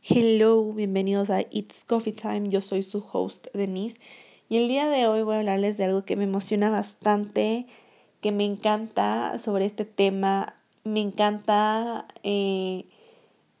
Hello, 0.00 0.72
bienvenidos 0.72 1.28
a 1.28 1.40
It's 1.50 1.84
Coffee 1.84 2.12
Time. 2.12 2.48
Yo 2.50 2.62
soy 2.62 2.84
su 2.84 3.04
host, 3.12 3.48
Denise. 3.52 3.98
Y 4.48 4.56
el 4.56 4.68
día 4.68 4.88
de 4.88 5.08
hoy 5.08 5.22
voy 5.22 5.34
a 5.34 5.38
hablarles 5.40 5.76
de 5.76 5.84
algo 5.84 6.04
que 6.04 6.14
me 6.14 6.22
emociona 6.22 6.70
bastante, 6.70 7.66
que 8.20 8.30
me 8.30 8.44
encanta 8.44 9.38
sobre 9.40 9.64
este 9.64 9.84
tema. 9.84 10.54
Me 10.84 11.00
encanta 11.00 12.06
eh, 12.22 12.86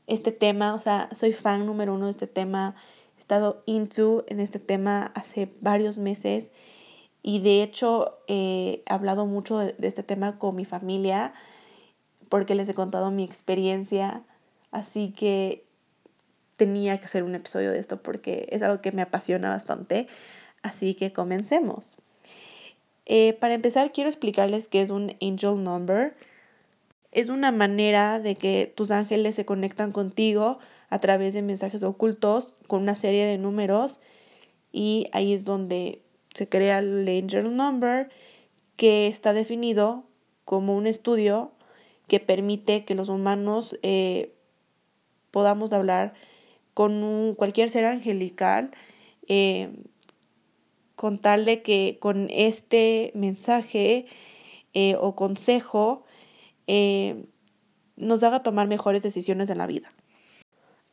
este 0.06 0.30
tema, 0.30 0.74
o 0.74 0.80
sea, 0.80 1.08
soy 1.12 1.32
fan 1.32 1.66
número 1.66 1.92
uno 1.92 2.04
de 2.04 2.12
este 2.12 2.28
tema. 2.28 2.76
He 3.16 3.20
estado 3.20 3.62
into 3.66 4.24
en 4.28 4.38
este 4.38 4.60
tema 4.60 5.10
hace 5.16 5.50
varios 5.60 5.98
meses 5.98 6.52
y 7.20 7.40
de 7.40 7.64
hecho 7.64 8.20
he 8.28 8.84
hablado 8.86 9.26
mucho 9.26 9.58
de 9.58 9.74
este 9.80 10.04
tema 10.04 10.38
con 10.38 10.54
mi 10.54 10.64
familia 10.64 11.34
porque 12.28 12.54
les 12.54 12.68
he 12.68 12.74
contado 12.74 13.10
mi 13.10 13.24
experiencia. 13.24 14.22
Así 14.70 15.12
que 15.12 15.67
tenía 16.58 16.98
que 16.98 17.06
hacer 17.06 17.22
un 17.22 17.34
episodio 17.34 17.70
de 17.70 17.78
esto 17.78 18.02
porque 18.02 18.48
es 18.50 18.60
algo 18.60 18.82
que 18.82 18.92
me 18.92 19.00
apasiona 19.00 19.48
bastante. 19.48 20.08
Así 20.60 20.94
que 20.94 21.12
comencemos. 21.12 21.98
Eh, 23.06 23.38
para 23.40 23.54
empezar, 23.54 23.92
quiero 23.92 24.10
explicarles 24.10 24.68
qué 24.68 24.82
es 24.82 24.90
un 24.90 25.16
angel 25.22 25.62
number. 25.62 26.14
Es 27.12 27.30
una 27.30 27.52
manera 27.52 28.18
de 28.18 28.34
que 28.34 28.70
tus 28.76 28.90
ángeles 28.90 29.36
se 29.36 29.46
conectan 29.46 29.92
contigo 29.92 30.58
a 30.90 30.98
través 30.98 31.32
de 31.32 31.42
mensajes 31.42 31.82
ocultos 31.82 32.56
con 32.66 32.82
una 32.82 32.94
serie 32.94 33.24
de 33.24 33.38
números 33.38 34.00
y 34.72 35.06
ahí 35.12 35.32
es 35.32 35.44
donde 35.44 36.02
se 36.34 36.48
crea 36.48 36.80
el 36.80 37.08
angel 37.08 37.56
number 37.56 38.10
que 38.76 39.06
está 39.06 39.32
definido 39.32 40.04
como 40.44 40.76
un 40.76 40.86
estudio 40.86 41.52
que 42.08 42.20
permite 42.20 42.84
que 42.84 42.94
los 42.94 43.08
humanos 43.08 43.78
eh, 43.82 44.34
podamos 45.30 45.72
hablar 45.72 46.14
con 46.78 47.34
cualquier 47.36 47.70
ser 47.70 47.84
angelical, 47.86 48.70
eh, 49.26 49.82
con 50.94 51.18
tal 51.18 51.44
de 51.44 51.60
que 51.60 51.98
con 52.00 52.28
este 52.30 53.10
mensaje 53.16 54.06
eh, 54.74 54.94
o 55.00 55.16
consejo 55.16 56.04
eh, 56.68 57.26
nos 57.96 58.22
haga 58.22 58.44
tomar 58.44 58.68
mejores 58.68 59.02
decisiones 59.02 59.50
en 59.50 59.58
la 59.58 59.66
vida. 59.66 59.90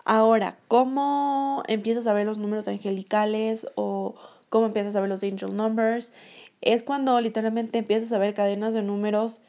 Ahora, 0.06 0.58
¿cómo 0.68 1.62
empiezas 1.68 2.08
a 2.08 2.14
ver 2.14 2.26
los 2.26 2.40
números 2.40 2.68
angelicales 2.68 3.68
o 3.76 4.16
cómo 4.50 4.66
empiezas 4.66 4.96
a 4.96 5.02
ver 5.02 5.10
los 5.10 5.22
angel 5.22 5.56
numbers? 5.56 6.14
Es 6.62 6.82
cuando 6.82 7.22
literalmente 7.22 7.78
empiezas 7.78 8.12
a 8.12 8.18
ver 8.18 8.34
cadenas 8.34 8.74
de 8.74 8.82
números 8.82 9.40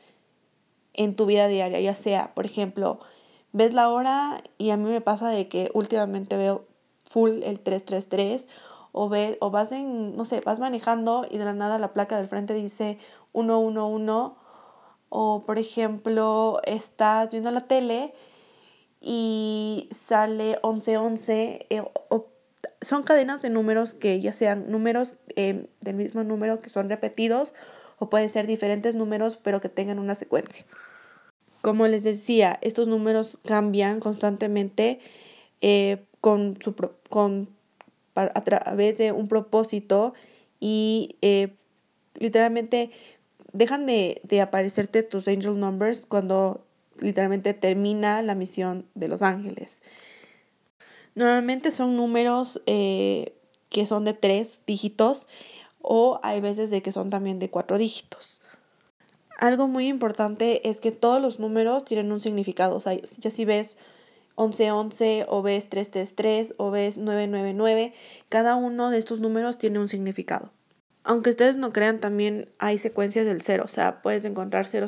en 0.93 1.17
tu 1.17 1.25
vida 1.25 1.49
diaria, 1.49 1.81
ya 1.81 1.95
sea, 1.95 2.35
por 2.35 2.45
ejemplo, 2.45 3.01
ves 3.57 3.73
la 3.73 3.89
hora 3.89 4.43
y 4.59 4.69
a 4.69 4.77
mí 4.77 4.85
me 4.91 5.01
pasa 5.01 5.31
de 5.31 5.49
que 5.49 5.71
últimamente 5.73 6.37
veo 6.37 6.67
full 7.05 7.43
el 7.43 7.59
333 7.59 8.49
o, 8.93 9.09
ve, 9.09 9.39
o 9.41 9.51
vas 9.51 9.73
en, 9.73 10.15
no 10.15 10.27
sé, 10.27 10.43
vas 10.43 10.59
manejando 10.59 11.27
y 11.31 11.39
de 11.39 11.47
la 11.47 11.55
nada 11.55 11.79
la 11.79 11.95
placa 11.95 12.19
del 12.19 12.29
frente 12.29 12.53
dice 12.53 12.99
111 13.33 14.35
o 15.09 15.45
por 15.47 15.59
ejemplo 15.59 16.61
estás 16.65 17.31
viendo 17.31 17.51
la 17.51 17.63
tele 17.63 18.13
y 19.01 19.89
sale 19.91 20.59
1111 20.63 21.67
eh, 21.71 21.83
son 22.83 23.05
cadenas 23.05 23.41
de 23.41 23.49
números 23.49 23.95
que 23.95 24.21
ya 24.21 24.35
sean 24.35 24.71
números 24.71 25.15
eh, 25.35 25.71
del 25.81 25.97
mismo 25.97 26.25
número 26.25 26.59
que 26.59 26.69
son 26.69 26.91
repetidos 26.91 27.55
o 27.99 28.11
pueden 28.11 28.29
ser 28.29 28.47
diferentes 28.47 28.97
números 28.97 29.39
pero 29.39 29.63
que 29.63 29.71
tengan 29.71 29.99
una 29.99 30.15
secuencia. 30.15 30.67
Como 31.67 31.89
les 31.89 32.05
decía, 32.05 32.61
estos 32.63 32.87
números 32.87 33.41
cambian 33.45 33.99
constantemente 33.99 35.01
eh, 35.61 36.05
con 36.21 36.57
su, 36.63 36.77
con, 37.11 37.49
a 38.15 38.45
través 38.45 38.97
de 38.99 39.11
un 39.11 39.27
propósito 39.27 40.15
y 40.61 41.17
eh, 41.23 41.57
literalmente 42.15 42.93
dejan 43.53 43.85
de, 43.85 44.21
aparecerte 44.41 45.03
tus 45.03 45.27
angel 45.27 45.59
numbers 45.59 46.07
cuando 46.07 46.65
literalmente 47.01 47.53
termina 47.53 48.23
la 48.23 48.37
misión 48.37 48.87
de 48.95 49.09
los 49.09 49.23
ángeles. 49.23 49.83
Normalmente 51.17 51.73
son 51.73 51.97
números 51.97 52.63
eh, 52.67 53.35
que 53.71 53.87
son 53.87 54.05
de 54.05 54.15
tres 54.15 54.61
dígitos 54.69 55.27
o 55.83 56.21
hay 56.23 56.41
veces 56.41 56.71
de 56.71 56.81
que 56.81 56.93
son 56.93 57.11
también 57.11 57.41
de 57.41 57.51
cuatro 57.51 57.77
dígitos. 57.77 58.41
Algo 59.37 59.69
muy 59.69 59.89
importante 59.89 60.69
es 60.69 60.81
que 60.81 60.93
todos 60.93 61.21
los 61.21 61.39
números 61.39 61.85
tienen 61.85 62.11
un 62.11 62.21
significado. 62.21 62.77
O 62.77 62.81
sea, 62.81 62.95
ya 62.95 63.31
si 63.31 63.45
ves 63.45 63.77
1111 64.39 65.27
o 65.29 65.43
ves 65.43 65.69
333 65.69 66.55
o 66.57 66.71
ves 66.71 66.97
999, 66.97 67.93
cada 68.29 68.57
uno 68.57 68.91
de 68.91 68.99
estos 68.99 69.21
números 69.21 69.59
tiene 69.59 69.79
un 69.79 69.89
significado. 69.89 70.53
Aunque 71.05 71.31
ustedes 71.31 71.57
no 71.57 71.73
crean, 71.73 72.01
también 72.01 72.49
hay 72.59 72.79
secuencias 72.79 73.27
del 73.27 73.43
cero. 73.43 73.63
O 73.67 73.69
sea, 73.69 74.03
puedes 74.03 74.25
encontrar 74.25 74.67
000 74.67 74.87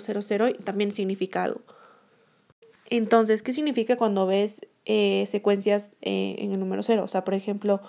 y 0.49 0.63
también 0.65 0.93
significa 0.93 1.45
algo. 1.45 1.61
Entonces, 2.91 3.43
¿qué 3.43 3.53
significa 3.53 3.97
cuando 3.97 4.27
ves 4.27 4.63
eh, 4.87 5.27
secuencias 5.29 5.91
eh, 6.01 6.37
en 6.39 6.53
el 6.53 6.61
número 6.61 6.83
cero? 6.83 7.05
O 7.05 7.09
sea, 7.09 7.23
por 7.23 7.35
ejemplo, 7.35 7.83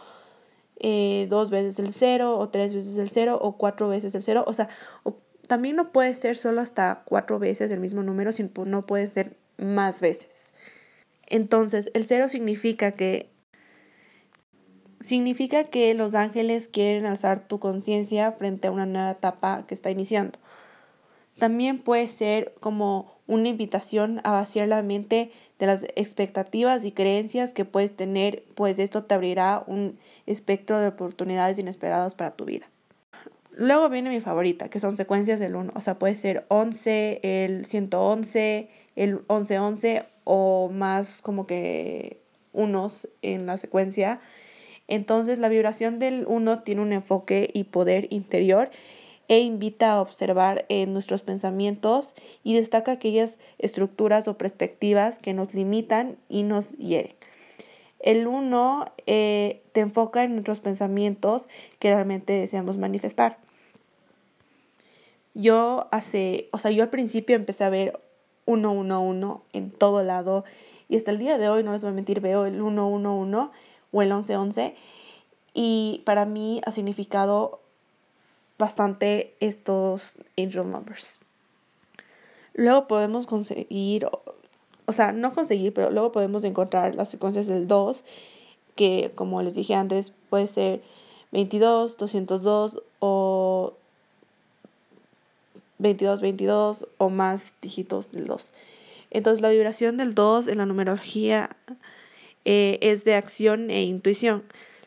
eh, 0.80 1.28
dos 1.30 1.50
veces 1.50 1.80
el 1.80 1.94
cero 1.94 2.38
o 2.38 2.50
tres 2.50 2.74
veces 2.74 2.98
el 2.98 3.10
cero 3.10 3.40
o 3.42 3.58
cuatro 3.58 3.88
veces 3.88 4.14
el 4.14 4.22
cero. 4.22 4.44
O 4.46 4.54
sea, 4.54 4.70
también 5.50 5.76
no 5.76 5.92
puede 5.92 6.14
ser 6.14 6.38
solo 6.38 6.62
hasta 6.62 7.02
cuatro 7.06 7.40
veces 7.40 7.72
el 7.72 7.80
mismo 7.80 8.04
número, 8.04 8.32
sino 8.32 8.52
no 8.66 8.84
puede 8.84 9.08
ser 9.08 9.36
más 9.58 10.00
veces. 10.00 10.54
Entonces, 11.26 11.90
el 11.96 12.06
cero 12.06 12.30
significa 12.30 12.92
que 12.92 13.32
significa 15.00 15.64
que 15.64 15.92
los 15.96 16.14
ángeles 16.14 16.68
quieren 16.68 17.08
alzar 17.08 17.48
tu 17.48 17.58
conciencia 17.58 18.32
frente 18.32 18.68
a 18.68 18.72
una 18.72 18.86
nueva 18.86 19.10
etapa 19.10 19.66
que 19.66 19.74
está 19.74 19.90
iniciando. 19.90 20.38
También 21.40 21.80
puede 21.80 22.08
ser 22.10 22.54
como 22.60 23.18
una 23.26 23.48
invitación 23.48 24.22
a 24.24 24.32
vaciar 24.32 24.68
la 24.68 24.84
mente 24.84 25.32
de 25.58 25.66
las 25.66 25.84
expectativas 25.96 26.86
y 26.86 26.92
creencias 26.92 27.56
que 27.56 27.66
puedes 27.66 27.96
tener, 27.96 28.44
pues 28.54 28.78
esto 28.78 29.04
te 29.04 29.16
abrirá 29.16 29.64
un 29.66 29.98
espectro 30.28 30.78
de 30.78 30.90
oportunidades 30.90 31.58
inesperadas 31.58 32.14
para 32.14 32.36
tu 32.36 32.46
vida. 32.46 32.70
Luego 33.60 33.90
viene 33.90 34.10
mi 34.10 34.22
favorita, 34.22 34.70
que 34.70 34.80
son 34.80 34.96
secuencias 34.96 35.42
del 35.42 35.58
1. 35.58 35.74
O 35.76 35.82
sea, 35.82 36.00
puede 36.00 36.16
ser 36.16 36.46
11, 36.48 37.20
el 37.44 37.66
111, 37.66 38.70
el 38.96 39.16
1111 39.16 40.06
o 40.24 40.70
más 40.74 41.22
como 41.22 41.46
que 41.46 42.22
unos 42.54 43.10
en 43.22 43.48
la 43.48 43.58
secuencia. 43.58 44.22
Entonces 44.88 45.40
la 45.40 45.50
vibración 45.50 46.00
del 46.00 46.24
1 46.26 46.64
tiene 46.64 46.82
un 46.82 46.94
enfoque 46.94 47.50
y 47.54 47.66
poder 47.66 48.08
interior 48.12 48.70
e 49.28 49.40
invita 49.40 49.92
a 49.92 50.02
observar 50.02 50.66
en 50.70 50.94
nuestros 50.94 51.24
pensamientos 51.24 52.14
y 52.46 52.54
destaca 52.54 52.94
aquellas 52.94 53.40
estructuras 53.58 54.30
o 54.30 54.38
perspectivas 54.38 55.20
que 55.20 55.34
nos 55.34 55.54
limitan 55.54 56.16
y 56.30 56.44
nos 56.44 56.78
hieren. 56.78 57.14
El 58.00 58.26
1 58.26 58.86
eh, 59.06 59.64
te 59.74 59.82
enfoca 59.82 60.24
en 60.24 60.32
nuestros 60.32 60.62
pensamientos 60.62 61.50
que 61.80 61.94
realmente 61.94 62.32
deseamos 62.32 62.78
manifestar. 62.78 63.49
Yo 65.40 65.88
hace, 65.92 66.50
o 66.52 66.58
sea, 66.58 66.70
yo 66.72 66.84
al 66.84 66.90
principio 66.90 67.38
empecé 67.38 67.64
a 67.64 67.70
ver 67.70 67.98
111 68.44 69.42
en 69.54 69.72
todo 69.72 70.04
lado 70.04 70.44
y 70.90 70.98
hasta 70.98 71.12
el 71.12 71.18
día 71.18 71.38
de 71.38 71.48
hoy, 71.48 71.64
no 71.64 71.72
les 71.72 71.80
voy 71.80 71.92
a 71.92 71.94
mentir, 71.94 72.20
veo 72.20 72.46
el 72.46 72.56
111 72.56 73.50
o 73.94 74.02
el 74.02 74.10
1111 74.10 74.76
y 75.54 76.02
para 76.04 76.26
mí 76.26 76.60
ha 76.66 76.72
significado 76.72 77.62
bastante 78.58 79.34
estos 79.40 80.18
angel 80.38 80.70
numbers. 80.70 81.22
Luego 82.54 82.90
podemos 82.90 83.26
conseguir, 83.26 84.08
o 84.88 84.92
sea, 84.92 85.14
no 85.14 85.32
conseguir, 85.32 85.74
pero 85.74 85.90
luego 85.90 86.12
podemos 86.12 86.44
encontrar 86.44 86.96
las 86.96 87.10
secuencias 87.10 87.48
del 87.48 87.66
2, 87.66 88.04
que 88.76 89.14
como 89.16 89.42
les 89.42 89.56
dije 89.56 89.74
antes, 89.74 90.12
puede 90.30 90.48
ser 90.48 90.82
22, 91.32 91.96
202 91.96 92.84
o 93.00 93.79
22, 95.80 96.22
22 96.22 96.88
o 96.98 97.10
más 97.10 97.56
dígitos 97.62 98.12
del 98.12 98.28
2. 98.28 98.54
Entonces 99.12 99.42
la 99.42 99.50
vibración 99.50 99.98
del 99.98 100.14
2 100.14 100.48
en 100.48 100.60
la 100.60 100.66
numerología 100.66 101.56
eh, 102.46 102.78
es 102.82 103.04
de 103.04 103.16
acción 103.16 103.72
e 103.72 103.84
intuición. 103.84 104.44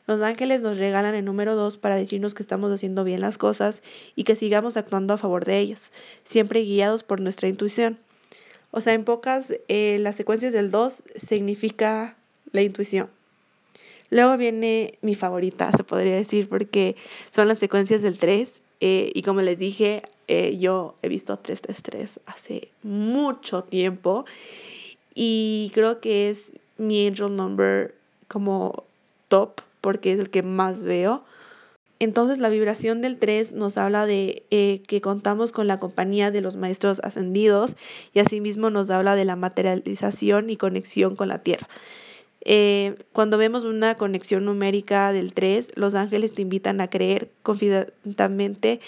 Los 0.07 0.21
ángeles 0.21 0.63
nos 0.63 0.79
regalan 0.79 1.15
el 1.15 1.25
número 1.25 1.55
2 1.55 1.77
para 1.79 1.97
decirnos 1.97 2.35
que 2.35 2.43
estamos 2.43 2.71
haciendo 2.73 3.05
bien 3.05 3.21
las 3.21 3.39
cosas 3.39 3.83
y 4.17 4.25
que 4.25 4.37
sigamos 4.37 4.77
actuando 4.77 5.15
a 5.15 5.19
favor 5.19 5.45
de 5.45 5.59
ellas, 5.59 5.93
siempre 6.25 6.63
guiados 6.63 7.03
por 7.03 7.21
nuestra 7.21 7.49
intuición. 7.49 7.99
O 8.73 8.81
sea, 8.81 8.95
en 8.95 9.05
pocas, 9.05 9.53
eh, 9.69 9.99
las 10.01 10.17
secuencias 10.17 10.53
del 10.53 10.71
2 10.71 11.05
significa 11.15 12.17
la 12.53 12.63
intuición. 12.63 13.11
Luego 14.11 14.37
viene 14.37 14.99
mi 15.01 15.15
favorita, 15.15 15.71
se 15.73 15.85
podría 15.85 16.17
decir, 16.17 16.49
porque 16.49 16.97
son 17.31 17.49
las 17.49 17.59
secuencias 17.59 18.03
del 18.03 18.19
3. 18.19 18.63
Eh, 18.81 19.13
y 19.15 19.23
como 19.23 19.41
les 19.41 19.59
dije, 19.59 20.03
eh, 20.29 20.59
yo 20.59 20.95
he 21.03 21.09
visto 21.09 21.37
333 21.39 22.21
hace 22.27 22.69
mucho 22.83 23.65
tiempo 23.65 24.25
y 25.15 25.71
creo 25.75 26.01
que 26.01 26.31
es 26.31 26.53
mi 26.79 27.07
angel 27.07 27.37
number 27.37 27.95
como 28.29 28.85
top 29.29 29.61
porque 29.81 30.13
es 30.13 30.21
el 30.21 30.31
que 30.31 30.43
más 30.43 30.85
veo. 30.85 31.25
Entonces 31.99 32.39
la 32.39 32.49
vibración 32.49 33.01
del 33.01 33.19
3 33.19 33.53
nos 33.53 33.77
habla 33.77 34.07
de 34.07 34.45
eh, 34.51 34.83
que 34.89 35.01
contamos 35.01 35.53
con 35.53 35.69
la 35.69 35.79
compañía 35.79 36.33
de 36.33 36.41
los 36.41 36.57
maestros 36.57 37.01
ascendidos 37.05 37.77
y 38.13 38.19
asimismo 38.19 38.71
nos 38.71 38.91
habla 38.91 39.15
de 39.15 39.25
la 39.25 39.37
materialización 39.37 40.51
y 40.51 40.57
conexión 40.57 41.15
con 41.15 41.29
la 41.29 41.39
tierra. 41.39 41.69
Eh, 42.45 42.97
cuando 43.13 43.39
vemos 43.39 43.65
una 43.65 43.95
conexión 43.95 44.45
numérica 44.45 45.13
del 45.13 45.33
3, 45.33 45.73
los 45.77 45.95
ángeles 45.95 46.35
te 46.35 46.43
invitan 46.43 46.81
a 46.81 46.89
creer 46.89 47.31
confidentemente 47.43 48.81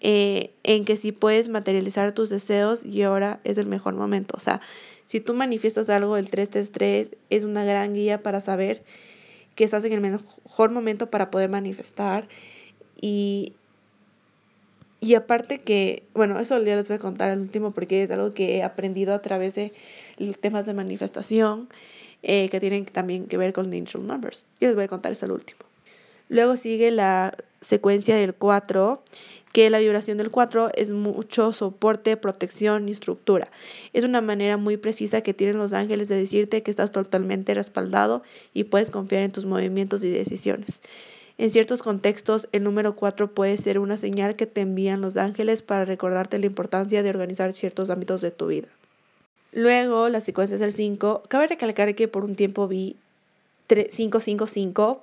eh, 0.00 0.50
en 0.62 0.84
que 0.84 0.96
si 0.96 1.12
puedes 1.12 1.48
materializar 1.48 2.12
tus 2.12 2.30
deseos 2.30 2.84
y 2.84 3.02
ahora 3.02 3.40
es 3.44 3.58
el 3.58 3.66
mejor 3.66 3.94
momento. 3.94 4.34
O 4.36 4.40
sea, 4.40 4.60
si 5.06 5.20
tú 5.20 5.34
manifiestas 5.34 5.90
algo 5.90 6.16
del 6.16 6.30
333 6.30 7.16
es 7.30 7.44
una 7.44 7.64
gran 7.64 7.94
guía 7.94 8.22
para 8.22 8.40
saber 8.40 8.82
que 9.54 9.64
estás 9.64 9.84
en 9.84 9.92
el 9.92 10.00
mejor 10.00 10.70
momento 10.70 11.10
para 11.10 11.30
poder 11.30 11.50
manifestar. 11.50 12.28
Y, 13.00 13.52
y 15.00 15.14
aparte 15.14 15.58
que, 15.60 16.04
bueno, 16.14 16.38
eso 16.38 16.56
ya 16.62 16.76
les 16.76 16.88
voy 16.88 16.96
a 16.96 17.00
contar 17.00 17.30
al 17.30 17.40
último 17.40 17.72
porque 17.72 18.04
es 18.04 18.10
algo 18.12 18.32
que 18.32 18.56
he 18.56 18.62
aprendido 18.62 19.12
a 19.12 19.22
través 19.22 19.54
de 19.56 19.72
temas 20.40 20.66
de 20.66 20.74
manifestación 20.74 21.68
eh, 22.22 22.48
que 22.48 22.60
tienen 22.60 22.84
también 22.84 23.26
que 23.26 23.36
ver 23.36 23.52
con 23.52 23.72
angel 23.72 24.06
numbers. 24.06 24.46
Y 24.60 24.66
les 24.66 24.74
voy 24.74 24.84
a 24.84 24.88
contar 24.88 25.12
eso 25.12 25.26
al 25.26 25.32
último. 25.32 25.60
Luego 26.28 26.56
sigue 26.56 26.90
la 26.90 27.36
secuencia 27.60 28.16
del 28.16 28.34
4, 28.34 29.02
que 29.52 29.68
la 29.68 29.78
vibración 29.78 30.18
del 30.18 30.30
4 30.30 30.70
es 30.74 30.90
mucho 30.90 31.52
soporte, 31.52 32.16
protección 32.16 32.88
y 32.88 32.92
estructura. 32.92 33.50
Es 33.92 34.04
una 34.04 34.20
manera 34.20 34.56
muy 34.56 34.78
precisa 34.78 35.20
que 35.20 35.34
tienen 35.34 35.58
los 35.58 35.74
ángeles 35.74 36.08
de 36.08 36.16
decirte 36.16 36.62
que 36.62 36.70
estás 36.70 36.90
totalmente 36.90 37.52
respaldado 37.54 38.22
y 38.54 38.64
puedes 38.64 38.90
confiar 38.90 39.22
en 39.22 39.32
tus 39.32 39.44
movimientos 39.44 40.02
y 40.04 40.10
decisiones. 40.10 40.80
En 41.38 41.50
ciertos 41.50 41.82
contextos, 41.82 42.48
el 42.52 42.62
número 42.62 42.96
4 42.96 43.34
puede 43.34 43.56
ser 43.56 43.78
una 43.78 43.96
señal 43.96 44.36
que 44.36 44.46
te 44.46 44.62
envían 44.62 45.00
los 45.00 45.16
ángeles 45.16 45.62
para 45.62 45.84
recordarte 45.84 46.38
la 46.38 46.46
importancia 46.46 47.02
de 47.02 47.10
organizar 47.10 47.52
ciertos 47.52 47.90
ámbitos 47.90 48.20
de 48.20 48.30
tu 48.30 48.46
vida. 48.46 48.68
Luego, 49.52 50.08
la 50.08 50.20
secuencia 50.20 50.56
es 50.56 50.62
el 50.62 50.72
5. 50.72 51.24
Cabe 51.28 51.46
recalcar 51.46 51.94
que 51.94 52.08
por 52.08 52.24
un 52.24 52.34
tiempo 52.34 52.68
vi 52.68 52.96
555 53.68 55.02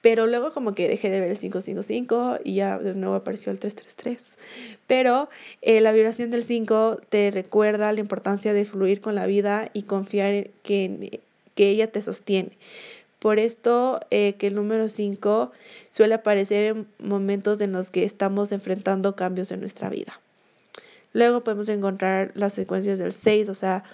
pero 0.00 0.26
luego 0.26 0.52
como 0.52 0.74
que 0.74 0.88
dejé 0.88 1.10
de 1.10 1.20
ver 1.20 1.30
el 1.30 1.38
555 1.38 2.38
y 2.44 2.54
ya 2.54 2.78
de 2.78 2.94
nuevo 2.94 3.16
apareció 3.16 3.50
el 3.50 3.58
333. 3.58 4.38
Pero 4.86 5.28
eh, 5.62 5.80
la 5.80 5.92
vibración 5.92 6.30
del 6.30 6.44
5 6.44 7.00
te 7.08 7.30
recuerda 7.30 7.92
la 7.92 8.00
importancia 8.00 8.52
de 8.52 8.64
fluir 8.64 9.00
con 9.00 9.14
la 9.14 9.26
vida 9.26 9.70
y 9.72 9.82
confiar 9.82 10.32
en 10.32 10.50
que, 10.62 11.20
que 11.54 11.70
ella 11.70 11.90
te 11.90 12.00
sostiene. 12.00 12.50
Por 13.18 13.40
esto 13.40 13.98
eh, 14.10 14.34
que 14.38 14.46
el 14.46 14.54
número 14.54 14.88
5 14.88 15.50
suele 15.90 16.14
aparecer 16.14 16.76
en 16.76 16.86
momentos 17.00 17.60
en 17.60 17.72
los 17.72 17.90
que 17.90 18.04
estamos 18.04 18.52
enfrentando 18.52 19.16
cambios 19.16 19.50
en 19.50 19.60
nuestra 19.60 19.88
vida. 19.88 20.20
Luego 21.12 21.42
podemos 21.42 21.68
encontrar 21.68 22.32
las 22.34 22.52
secuencias 22.52 22.98
del 22.98 23.12
6, 23.12 23.48
o 23.48 23.54
sea, 23.54 23.84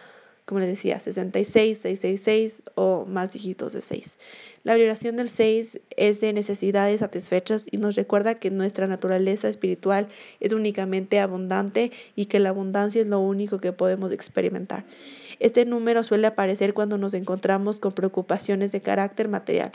como 0.45 0.61
les 0.61 0.69
decía, 0.69 1.01
66, 1.01 1.79
666 1.79 2.65
o 2.75 3.07
más 3.07 3.33
dígitos 3.33 3.73
de 3.73 3.81
6. 3.81 4.19
La 4.63 4.75
vibración 4.75 5.17
del 5.17 5.31
6 5.31 5.81
es 5.97 6.21
de 6.21 6.33
necesidades 6.33 7.01
satisfechas 7.01 7.65
y 7.71 7.79
nos 7.79 7.95
recuerda 7.95 8.35
que 8.35 8.51
nuestra 8.51 8.87
naturaleza 8.87 9.49
espiritual 9.49 10.09
es 10.41 10.53
únicamente 10.53 11.19
abundante 11.21 11.93
y 12.15 12.27
que 12.27 12.41
la 12.41 12.51
abundancia 12.51 13.01
es 13.01 13.07
lo 13.07 13.21
único 13.21 13.59
que 13.59 13.73
podemos 13.73 14.13
experimentar. 14.13 14.85
Este 15.41 15.65
número 15.65 16.03
suele 16.03 16.27
aparecer 16.27 16.75
cuando 16.75 16.99
nos 16.99 17.15
encontramos 17.15 17.79
con 17.79 17.93
preocupaciones 17.93 18.71
de 18.73 18.83
carácter 18.83 19.29
material, 19.29 19.73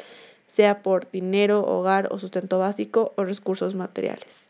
sea 0.48 0.84
por 0.84 1.10
dinero, 1.10 1.66
hogar 1.66 2.10
o 2.12 2.20
sustento 2.20 2.60
básico 2.60 3.14
o 3.16 3.24
recursos 3.24 3.76
materiales. 3.76 4.49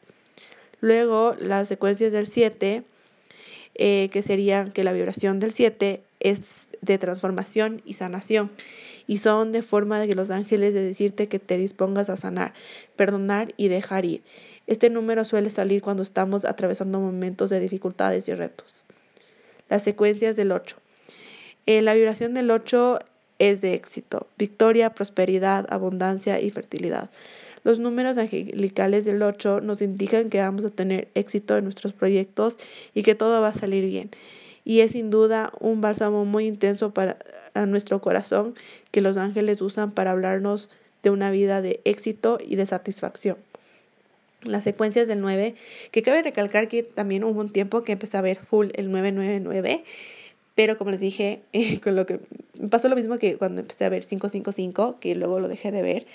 Luego, 0.82 1.36
las 1.40 1.68
secuencias 1.68 2.12
del 2.12 2.26
7, 2.26 2.84
eh, 3.76 4.10
que 4.12 4.22
serían 4.24 4.72
que 4.72 4.84
la 4.84 4.92
vibración 4.92 5.40
del 5.40 5.52
7 5.52 6.02
es 6.20 6.68
de 6.82 6.98
transformación 6.98 7.82
y 7.86 7.94
sanación. 7.94 8.52
Y 9.08 9.18
son 9.18 9.52
de 9.52 9.62
forma 9.62 10.00
de 10.00 10.08
que 10.08 10.16
los 10.16 10.30
ángeles 10.32 10.74
de 10.74 10.82
decirte 10.82 11.28
que 11.28 11.40
te 11.40 11.58
dispongas 11.58 12.10
a 12.10 12.18
sanar, 12.18 12.54
perdonar 12.96 13.54
y 13.58 13.68
dejar 13.70 14.06
ir. 14.06 14.22
Este 14.68 14.90
número 14.90 15.26
suele 15.26 15.50
salir 15.50 15.82
cuando 15.82 16.04
estamos 16.04 16.46
atravesando 16.46 17.00
momentos 17.00 17.50
de 17.50 17.60
dificultades 17.60 18.28
y 18.28 18.36
retos. 18.36 18.86
Las 19.68 19.84
secuencias 19.84 20.36
del 20.36 20.52
8. 20.52 20.78
Eh, 21.66 21.82
la 21.82 21.94
vibración 21.94 22.34
del 22.34 22.52
8 22.52 23.00
es 23.40 23.62
de 23.62 23.74
éxito, 23.74 24.28
victoria, 24.38 24.94
prosperidad, 24.94 25.66
abundancia 25.70 26.40
y 26.40 26.52
fertilidad. 26.52 27.10
Los 27.64 27.80
números 27.80 28.18
angelicales 28.18 29.06
del 29.06 29.22
8 29.22 29.62
nos 29.62 29.82
indican 29.82 30.30
que 30.30 30.40
vamos 30.40 30.66
a 30.66 30.70
tener 30.70 31.10
éxito 31.16 31.58
en 31.58 31.66
nuestros 31.66 31.94
proyectos 31.94 32.58
y 32.94 33.04
que 33.04 33.16
todo 33.16 33.42
va 33.42 33.50
a 33.50 33.54
salir 33.54 33.86
bien 33.86 34.10
y 34.70 34.82
es 34.82 34.92
sin 34.92 35.10
duda 35.10 35.52
un 35.60 35.82
bálsamo 35.82 36.26
muy 36.26 36.46
intenso 36.46 36.94
para 36.94 37.18
nuestro 37.68 38.02
corazón 38.02 38.54
que 38.92 39.02
los 39.02 39.18
ángeles 39.18 39.62
usan 39.62 39.90
para 39.90 40.12
hablarnos 40.12 40.70
de 41.02 41.10
una 41.10 41.32
vida 41.32 41.64
de 41.64 41.82
éxito 41.86 42.38
y 42.46 42.56
de 42.56 42.68
satisfacción. 42.68 43.38
Las 44.44 44.64
secuencias 44.64 45.08
del 45.08 45.22
9, 45.22 45.56
que 45.90 46.02
cabe 46.04 46.22
recalcar 46.22 46.68
que 46.68 46.84
también 46.84 47.24
hubo 47.24 47.40
un 47.42 47.52
tiempo 47.52 47.84
que 47.84 47.94
empecé 47.94 48.18
a 48.18 48.22
ver 48.22 48.38
full 48.38 48.68
el 48.76 48.92
999, 48.92 49.84
pero 50.54 50.78
como 50.78 50.92
les 50.92 51.00
dije, 51.00 51.42
con 51.84 51.96
lo 51.96 52.06
que 52.06 52.20
pasó 52.70 52.90
lo 52.90 52.96
mismo 52.96 53.18
que 53.18 53.38
cuando 53.38 53.62
empecé 53.62 53.86
a 53.86 53.90
ver 53.90 54.06
555, 54.06 55.00
que 55.00 55.16
luego 55.16 55.40
lo 55.40 55.48
dejé 55.48 55.72
de 55.72 55.82
ver. 55.82 56.06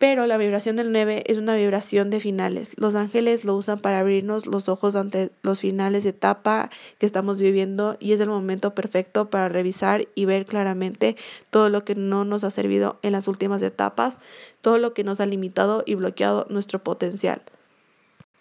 Pero 0.00 0.26
la 0.26 0.38
vibración 0.38 0.76
del 0.76 0.92
9 0.92 1.24
es 1.26 1.36
una 1.36 1.54
vibración 1.54 2.08
de 2.08 2.20
finales. 2.20 2.72
Los 2.78 2.94
ángeles 2.94 3.44
lo 3.44 3.54
usan 3.54 3.80
para 3.80 3.98
abrirnos 3.98 4.46
los 4.46 4.70
ojos 4.70 4.96
ante 4.96 5.30
los 5.42 5.60
finales 5.60 6.04
de 6.04 6.08
etapa 6.08 6.70
que 6.96 7.04
estamos 7.04 7.38
viviendo 7.38 7.98
y 8.00 8.12
es 8.14 8.20
el 8.20 8.30
momento 8.30 8.74
perfecto 8.74 9.28
para 9.28 9.50
revisar 9.50 10.08
y 10.14 10.24
ver 10.24 10.46
claramente 10.46 11.16
todo 11.50 11.68
lo 11.68 11.84
que 11.84 11.96
no 11.96 12.24
nos 12.24 12.44
ha 12.44 12.50
servido 12.50 12.98
en 13.02 13.12
las 13.12 13.28
últimas 13.28 13.60
etapas, 13.60 14.20
todo 14.62 14.78
lo 14.78 14.94
que 14.94 15.04
nos 15.04 15.20
ha 15.20 15.26
limitado 15.26 15.82
y 15.84 15.96
bloqueado 15.96 16.46
nuestro 16.48 16.78
potencial. 16.78 17.42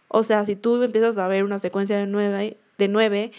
O 0.08 0.24
sea, 0.24 0.46
si 0.46 0.56
tú 0.56 0.82
empiezas 0.82 1.18
a 1.18 1.28
ver 1.28 1.44
una 1.44 1.60
secuencia 1.60 1.98
de 1.98 2.08
9, 2.08 2.56
de 2.78 2.88
9 2.88 3.32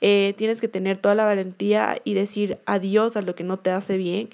eh, 0.00 0.32
tienes 0.38 0.62
que 0.62 0.68
tener 0.68 0.96
toda 0.96 1.14
la 1.14 1.26
valentía 1.26 2.00
y 2.02 2.14
decir 2.14 2.56
adiós 2.64 3.16
a 3.18 3.20
lo 3.20 3.34
que 3.34 3.44
no 3.44 3.58
te 3.58 3.70
hace 3.70 3.98
bien 3.98 4.30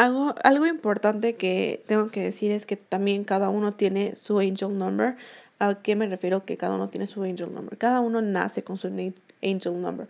algo, 0.00 0.34
algo 0.44 0.66
importante 0.66 1.36
que 1.36 1.84
tengo 1.86 2.08
que 2.08 2.22
decir 2.22 2.52
es 2.52 2.64
que 2.64 2.76
también 2.76 3.24
cada 3.24 3.50
uno 3.50 3.74
tiene 3.74 4.16
su 4.16 4.38
angel 4.38 4.78
number. 4.78 5.16
¿A 5.58 5.74
qué 5.74 5.94
me 5.94 6.06
refiero 6.06 6.46
que 6.46 6.56
cada 6.56 6.76
uno 6.76 6.88
tiene 6.88 7.06
su 7.06 7.22
angel 7.22 7.52
number? 7.52 7.76
Cada 7.76 8.00
uno 8.00 8.22
nace 8.22 8.62
con 8.62 8.78
su 8.78 8.86
angel 8.88 9.82
number. 9.82 10.08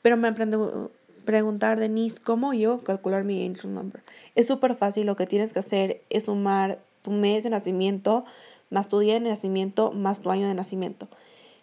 Pero 0.00 0.16
me 0.16 0.28
aprendo 0.28 0.90
preguntar, 1.26 1.78
Denise, 1.78 2.18
¿cómo 2.18 2.54
yo 2.54 2.82
calcular 2.82 3.24
mi 3.24 3.44
angel 3.44 3.74
number? 3.74 4.00
Es 4.36 4.46
súper 4.46 4.74
fácil, 4.74 5.04
lo 5.04 5.16
que 5.16 5.26
tienes 5.26 5.52
que 5.52 5.58
hacer 5.58 6.00
es 6.08 6.24
sumar 6.24 6.78
tu 7.02 7.10
mes 7.10 7.44
de 7.44 7.50
nacimiento 7.50 8.24
más 8.70 8.88
tu 8.88 9.00
día 9.00 9.14
de 9.14 9.20
nacimiento 9.20 9.92
más 9.92 10.20
tu 10.20 10.30
año 10.30 10.48
de 10.48 10.54
nacimiento. 10.54 11.08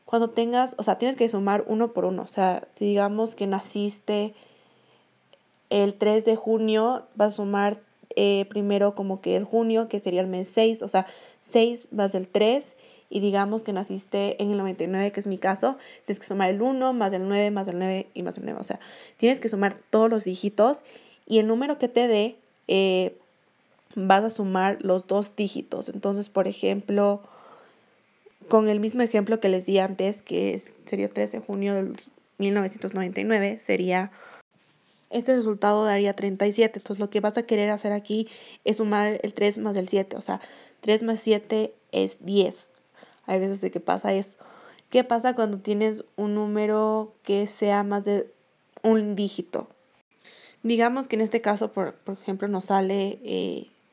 Cuando 0.06 0.30
tengas, 0.30 0.76
o 0.78 0.84
sea, 0.84 1.00
tienes 1.00 1.16
que 1.16 1.28
sumar 1.28 1.66
uno 1.68 1.92
por 1.92 2.06
uno. 2.06 2.22
O 2.22 2.28
sea, 2.28 2.68
si 2.70 2.86
digamos 2.86 3.34
que 3.34 3.48
naciste 3.48 4.36
el 5.70 5.96
3 5.96 6.26
de 6.26 6.36
junio 6.36 7.08
vas 7.16 7.34
a 7.34 7.36
sumar 7.38 7.82
eh, 8.16 8.46
primero 8.50 8.96
como 8.96 9.22
que 9.22 9.36
el 9.36 9.44
junio, 9.44 9.88
que 9.88 10.00
sería 10.00 10.22
el 10.22 10.28
mes 10.28 10.50
6, 10.54 10.82
o 10.82 10.88
sea, 10.88 11.06
6 11.42 11.90
más 11.92 12.16
el 12.16 12.28
3 12.28 12.76
y 13.10 13.20
digamos 13.20 13.64
que 13.64 13.74
naciste 13.74 14.42
en 14.42 14.52
el 14.52 14.58
99, 14.58 15.12
que 15.12 15.20
es 15.20 15.28
mi 15.28 15.38
caso, 15.38 15.78
tienes 16.06 16.20
que 16.20 16.26
sumar 16.26 16.50
el 16.50 16.62
1 16.62 16.94
más 16.94 17.14
el 17.14 17.28
9 17.28 17.52
más 17.52 17.68
el 17.68 17.78
9 17.78 18.08
y 18.14 18.24
más 18.24 18.38
el 18.38 18.46
9. 18.46 18.60
O 18.60 18.64
sea, 18.64 18.80
tienes 19.18 19.40
que 19.40 19.50
sumar 19.50 19.78
todos 19.90 20.10
los 20.10 20.24
dígitos 20.24 20.84
y 21.26 21.40
el 21.40 21.48
número 21.48 21.78
que 21.78 21.88
te 21.88 22.08
dé 22.08 22.38
eh, 22.68 23.18
vas 23.96 24.24
a 24.24 24.30
sumar 24.30 24.78
los 24.82 25.08
dos 25.08 25.36
dígitos. 25.36 25.90
Entonces, 25.90 26.30
por 26.30 26.48
ejemplo, 26.48 27.22
con 28.48 28.68
el 28.70 28.80
mismo 28.80 29.02
ejemplo 29.02 29.40
que 29.40 29.50
les 29.50 29.66
di 29.66 29.80
antes, 29.80 30.22
que 30.22 30.60
sería 30.86 31.10
13 31.10 31.38
de 31.38 31.46
junio 31.46 31.76
del 31.76 31.94
1999, 32.38 33.60
sería 33.60 34.12
este 35.10 35.36
resultado 35.36 35.86
daría 35.86 36.14
37. 36.14 36.80
Entonces 36.80 37.00
lo 37.00 37.10
que 37.10 37.20
vas 37.20 37.38
a 37.38 37.44
querer 37.44 37.70
hacer 37.70 37.92
aquí 37.92 38.28
es 38.64 38.78
sumar 38.78 39.20
el 39.24 39.34
3 39.34 39.60
más 39.60 39.76
el 39.76 39.88
7. 39.88 40.18
O 40.18 40.22
sea, 40.22 40.42
3 40.82 41.04
más 41.04 41.20
7 41.20 41.74
es 41.92 42.26
10. 42.26 42.70
Hay 43.26 43.40
veces 43.40 43.62
de 43.62 43.72
que 43.72 43.80
pasa 43.80 44.14
eso. 44.14 44.38
¿Qué 44.90 45.04
pasa 45.04 45.36
cuando 45.36 45.60
tienes 45.60 46.06
un 46.16 46.36
número 46.36 47.14
que 47.24 47.48
sea 47.48 47.84
más 47.84 48.06
de 48.06 48.32
un 48.84 49.16
dígito? 49.16 49.68
Digamos 50.64 51.08
que 51.08 51.18
en 51.18 51.22
este 51.22 51.42
caso, 51.42 51.74
por, 51.74 51.96
ejemplo, 52.08 52.48
nos 52.48 52.66
sale 52.66 53.20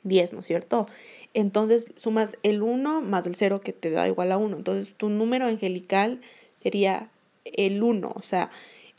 10, 0.05 0.31
eh, 0.31 0.35
¿no 0.35 0.41
es 0.41 0.47
cierto? 0.47 0.87
Entonces 1.35 1.87
sumas 1.97 2.39
el 2.45 2.63
1 2.63 3.01
más 3.01 3.27
el 3.27 3.35
0 3.35 3.61
que 3.61 3.73
te 3.73 3.91
da 3.91 4.07
igual 4.07 4.31
a 4.31 4.39
1. 4.39 4.57
Entonces 4.57 4.95
tu 4.97 5.09
número 5.09 5.47
angelical 5.47 6.21
sería 6.59 7.11
el 7.45 7.83
1. 7.83 8.13
O 8.15 8.23
sea, 8.23 8.51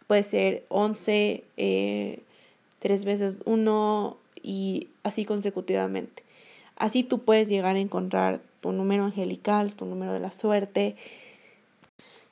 puede 0.07 0.23
ser 0.23 0.65
11, 0.69 1.43
tres 2.79 3.05
veces 3.05 3.39
uno 3.45 4.17
y 4.43 4.89
así 5.03 5.25
consecutivamente. 5.25 6.23
Así 6.75 7.03
tú 7.03 7.19
puedes 7.19 7.49
llegar 7.49 7.75
a 7.75 7.79
encontrar 7.79 8.41
tu 8.61 8.71
número 8.71 9.05
angelical, 9.05 9.73
tu 9.73 9.85
número 9.85 10.13
de 10.13 10.19
la 10.19 10.31
suerte. 10.31 10.95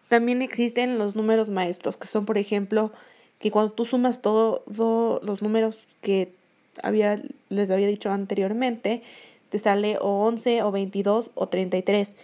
También 0.09 0.41
existen 0.41 0.97
los 0.97 1.15
números 1.15 1.49
maestros, 1.49 1.97
que 1.97 2.07
son, 2.07 2.25
por 2.25 2.37
ejemplo, 2.37 2.91
que 3.39 3.51
cuando 3.51 3.71
tú 3.71 3.85
sumas 3.85 4.21
todos 4.21 4.61
los 5.23 5.41
números 5.41 5.87
que 6.01 6.33
había, 6.81 7.21
les 7.49 7.71
había 7.71 7.87
dicho 7.87 8.11
anteriormente, 8.11 9.01
te 9.49 9.59
sale 9.59 9.97
o 9.99 10.25
11 10.25 10.63
o 10.63 10.71
22 10.71 11.31
o 11.35 11.47
33. 11.47 12.15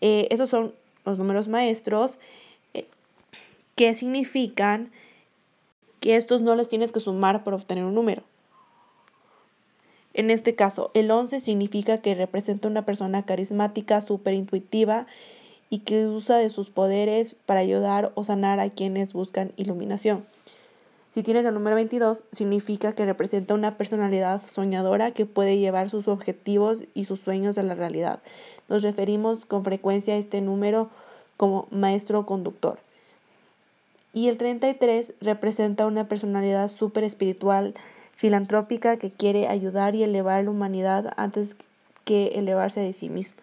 Eh, 0.00 0.28
esos 0.30 0.48
son 0.48 0.74
los 1.04 1.18
números 1.18 1.48
maestros 1.48 2.14
eh, 2.14 2.18
que 3.78 3.94
significan 3.94 4.90
que 6.00 6.16
estos 6.16 6.42
no 6.42 6.56
los 6.56 6.68
tienes 6.68 6.90
que 6.90 6.98
sumar 6.98 7.44
para 7.44 7.56
obtener 7.56 7.84
un 7.84 7.94
número. 7.94 8.24
En 10.14 10.32
este 10.32 10.56
caso, 10.56 10.90
el 10.94 11.08
11 11.08 11.38
significa 11.38 11.98
que 11.98 12.16
representa 12.16 12.66
una 12.66 12.84
persona 12.84 13.24
carismática, 13.24 14.00
súper 14.00 14.34
intuitiva 14.34 15.06
y 15.70 15.78
que 15.78 16.08
usa 16.08 16.38
de 16.38 16.50
sus 16.50 16.70
poderes 16.70 17.36
para 17.46 17.60
ayudar 17.60 18.10
o 18.16 18.24
sanar 18.24 18.58
a 18.58 18.68
quienes 18.68 19.12
buscan 19.12 19.52
iluminación. 19.54 20.26
Si 21.12 21.22
tienes 21.22 21.46
el 21.46 21.54
número 21.54 21.76
22, 21.76 22.24
significa 22.32 22.92
que 22.94 23.06
representa 23.06 23.54
una 23.54 23.76
personalidad 23.76 24.42
soñadora 24.44 25.12
que 25.12 25.24
puede 25.24 25.58
llevar 25.58 25.88
sus 25.88 26.08
objetivos 26.08 26.82
y 26.94 27.04
sus 27.04 27.20
sueños 27.20 27.58
a 27.58 27.62
la 27.62 27.76
realidad. 27.76 28.18
Nos 28.68 28.82
referimos 28.82 29.46
con 29.46 29.62
frecuencia 29.62 30.14
a 30.14 30.18
este 30.18 30.40
número 30.40 30.90
como 31.36 31.68
maestro 31.70 32.26
conductor. 32.26 32.80
Y 34.12 34.28
el 34.28 34.36
33 34.36 35.14
representa 35.20 35.86
una 35.86 36.08
personalidad 36.08 36.68
súper 36.68 37.04
espiritual, 37.04 37.74
filantrópica 38.16 38.96
que 38.96 39.10
quiere 39.10 39.48
ayudar 39.48 39.94
y 39.94 40.02
elevar 40.02 40.40
a 40.40 40.42
la 40.42 40.50
humanidad 40.50 41.12
antes 41.16 41.56
que 42.04 42.28
elevarse 42.34 42.80
de 42.80 42.92
sí 42.92 43.08
misma. 43.08 43.42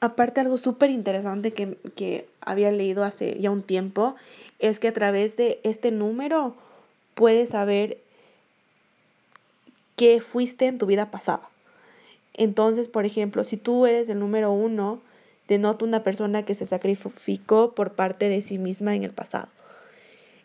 Aparte, 0.00 0.40
algo 0.40 0.58
súper 0.58 0.90
interesante 0.90 1.52
que, 1.52 1.78
que 1.94 2.28
había 2.40 2.72
leído 2.72 3.04
hace 3.04 3.38
ya 3.38 3.50
un 3.50 3.62
tiempo 3.62 4.16
es 4.58 4.80
que 4.80 4.88
a 4.88 4.92
través 4.92 5.36
de 5.36 5.60
este 5.62 5.92
número 5.92 6.56
puedes 7.14 7.50
saber 7.50 7.98
qué 9.96 10.20
fuiste 10.20 10.66
en 10.66 10.78
tu 10.78 10.86
vida 10.86 11.10
pasada. 11.10 11.48
Entonces, 12.34 12.88
por 12.88 13.04
ejemplo, 13.04 13.44
si 13.44 13.56
tú 13.56 13.86
eres 13.86 14.08
el 14.08 14.18
número 14.18 14.50
uno, 14.50 15.00
denota 15.48 15.84
una 15.84 16.02
persona 16.02 16.44
que 16.44 16.54
se 16.54 16.66
sacrificó 16.66 17.72
por 17.72 17.92
parte 17.92 18.28
de 18.28 18.42
sí 18.42 18.58
misma 18.58 18.94
en 18.94 19.04
el 19.04 19.12
pasado. 19.12 19.48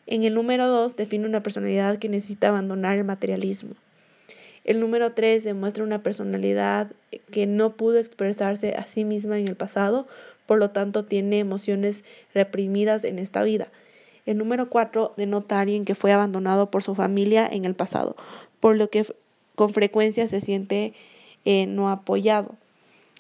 En 0.07 0.23
el 0.23 0.33
número 0.33 0.67
2 0.69 0.95
define 0.95 1.25
una 1.25 1.43
personalidad 1.43 1.97
que 1.97 2.07
necesita 2.07 2.47
abandonar 2.47 2.97
el 2.97 3.03
materialismo. 3.03 3.75
El 4.63 4.79
número 4.79 5.11
3 5.11 5.43
demuestra 5.43 5.83
una 5.83 6.01
personalidad 6.01 6.91
que 7.29 7.45
no 7.45 7.75
pudo 7.75 7.99
expresarse 7.99 8.75
a 8.75 8.87
sí 8.87 9.03
misma 9.03 9.37
en 9.37 9.49
el 9.49 9.57
pasado, 9.57 10.07
por 10.45 10.59
lo 10.59 10.71
tanto 10.71 11.03
tiene 11.03 11.39
emociones 11.39 12.05
reprimidas 12.33 13.03
en 13.03 13.19
esta 13.19 13.43
vida. 13.43 13.67
El 14.25 14.37
número 14.37 14.69
4 14.69 15.13
denota 15.17 15.57
a 15.57 15.61
alguien 15.61 15.83
que 15.83 15.95
fue 15.95 16.13
abandonado 16.13 16.71
por 16.71 16.83
su 16.83 16.95
familia 16.95 17.45
en 17.49 17.65
el 17.65 17.75
pasado, 17.75 18.15
por 18.61 18.77
lo 18.77 18.89
que 18.89 19.05
con 19.55 19.73
frecuencia 19.73 20.25
se 20.27 20.39
siente 20.39 20.93
eh, 21.43 21.65
no 21.65 21.89
apoyado. 21.89 22.55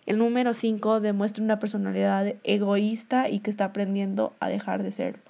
El 0.05 0.19
número 0.19 0.53
5 0.53 1.01
demuestra 1.01 1.43
una 1.43 1.59
personalidad 1.59 2.35
egoísta 2.45 3.29
y 3.29 3.39
que 3.39 3.49
está 3.49 3.65
aprendiendo 3.65 4.33
a 4.39 4.47
dejar 4.47 4.83
de 4.83 4.93
serlo. 4.93 5.26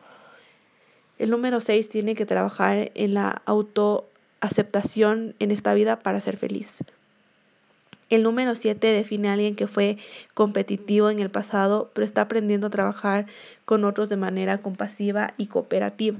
El 1.19 1.31
número 1.31 1.59
6 1.59 1.89
tiene 1.89 2.13
que 2.13 2.25
trabajar 2.25 2.91
en 2.93 3.13
la 3.13 3.41
autoaceptación 3.45 5.35
en 5.39 5.51
esta 5.51 5.73
vida 5.73 5.99
para 5.99 6.19
ser 6.19 6.37
feliz. 6.37 6.79
El 8.09 8.23
número 8.23 8.55
7 8.55 8.87
define 8.87 9.27
a 9.27 9.33
alguien 9.33 9.55
que 9.55 9.67
fue 9.67 9.97
competitivo 10.33 11.09
en 11.09 11.19
el 11.19 11.29
pasado, 11.29 11.91
pero 11.93 12.05
está 12.05 12.21
aprendiendo 12.21 12.67
a 12.67 12.69
trabajar 12.69 13.25
con 13.65 13.83
otros 13.83 14.09
de 14.09 14.15
manera 14.15 14.59
compasiva 14.59 15.33
y 15.37 15.47
cooperativa. 15.47 16.19